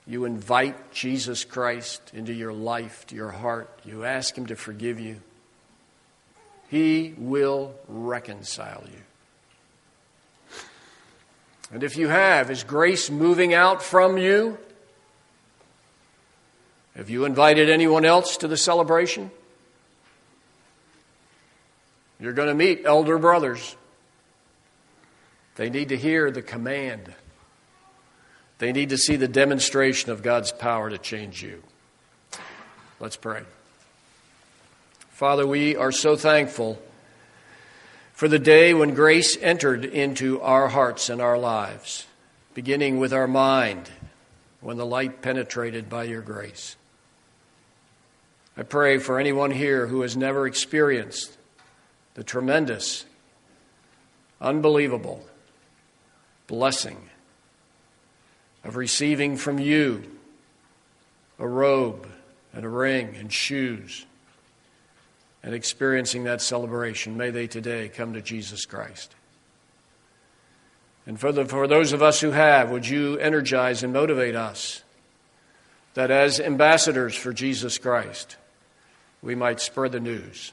you 0.07 0.23
invite 0.23 0.93
Jesus 0.93 1.43
Christ 1.43 2.01
into 2.13 2.33
your 2.33 2.53
life, 2.53 3.05
to 3.07 3.15
your 3.15 3.29
heart, 3.29 3.69
you 3.83 4.05
ask 4.05 4.37
Him 4.37 4.45
to 4.45 4.55
forgive 4.55 5.01
you. 5.01 5.17
He 6.69 7.13
will 7.17 7.75
reconcile 7.89 8.85
you. 8.89 9.01
And 11.73 11.83
if 11.83 11.97
you 11.97 12.07
have, 12.07 12.49
is 12.49 12.63
grace 12.63 13.09
moving 13.09 13.53
out 13.53 13.83
from 13.83 14.17
you? 14.17 14.57
Have 16.95 17.09
you 17.09 17.25
invited 17.25 17.69
anyone 17.69 18.05
else 18.05 18.37
to 18.37 18.47
the 18.47 18.57
celebration? 18.57 19.29
You're 22.19 22.33
going 22.33 22.49
to 22.49 22.53
meet 22.53 22.81
elder 22.85 23.17
brothers. 23.17 23.75
They 25.55 25.69
need 25.69 25.89
to 25.89 25.97
hear 25.97 26.31
the 26.31 26.41
command. 26.41 27.13
They 28.57 28.71
need 28.71 28.89
to 28.89 28.97
see 28.97 29.15
the 29.15 29.27
demonstration 29.27 30.11
of 30.11 30.21
God's 30.21 30.51
power 30.51 30.89
to 30.89 30.97
change 30.97 31.41
you. 31.41 31.63
Let's 32.99 33.15
pray. 33.15 33.43
Father, 35.11 35.47
we 35.47 35.75
are 35.75 35.91
so 35.91 36.15
thankful 36.15 36.81
for 38.13 38.27
the 38.27 38.39
day 38.39 38.73
when 38.73 38.93
grace 38.93 39.37
entered 39.41 39.85
into 39.85 40.41
our 40.41 40.67
hearts 40.67 41.09
and 41.09 41.21
our 41.21 41.37
lives, 41.37 42.05
beginning 42.53 42.99
with 42.99 43.13
our 43.13 43.27
mind, 43.27 43.89
when 44.59 44.75
the 44.75 44.85
light 44.85 45.21
penetrated 45.21 45.89
by 45.89 46.03
your 46.03 46.21
grace. 46.21 46.75
I 48.57 48.63
pray 48.63 48.97
for 48.97 49.19
anyone 49.19 49.51
here 49.51 49.87
who 49.87 50.01
has 50.01 50.17
never 50.17 50.45
experienced 50.45 51.37
the 52.19 52.25
tremendous, 52.25 53.05
unbelievable 54.41 55.25
blessing 56.47 56.97
of 58.65 58.75
receiving 58.75 59.37
from 59.37 59.57
you 59.57 60.03
a 61.39 61.47
robe 61.47 62.09
and 62.51 62.65
a 62.65 62.67
ring 62.67 63.15
and 63.17 63.31
shoes 63.31 64.05
and 65.43 65.55
experiencing 65.55 66.25
that 66.25 66.41
celebration, 66.41 67.15
may 67.15 67.29
they 67.29 67.47
today 67.47 67.87
come 67.87 68.11
to 68.11 68.21
Jesus 68.21 68.65
Christ. 68.65 69.15
And 71.07 71.17
for, 71.17 71.31
the, 71.31 71.45
for 71.45 71.67
those 71.67 71.93
of 71.93 72.03
us 72.03 72.19
who 72.19 72.31
have, 72.31 72.69
would 72.69 72.85
you 72.85 73.17
energize 73.17 73.81
and 73.81 73.93
motivate 73.93 74.35
us 74.35 74.83
that 75.93 76.11
as 76.11 76.41
ambassadors 76.41 77.15
for 77.15 77.31
Jesus 77.31 77.77
Christ, 77.77 78.35
we 79.21 79.35
might 79.35 79.61
spread 79.61 79.93
the 79.93 80.01
news. 80.01 80.51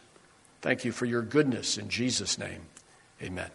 Thank 0.66 0.84
you 0.84 0.90
for 0.90 1.06
your 1.06 1.22
goodness 1.22 1.78
in 1.78 1.88
Jesus' 1.88 2.38
name. 2.38 2.62
Amen. 3.22 3.52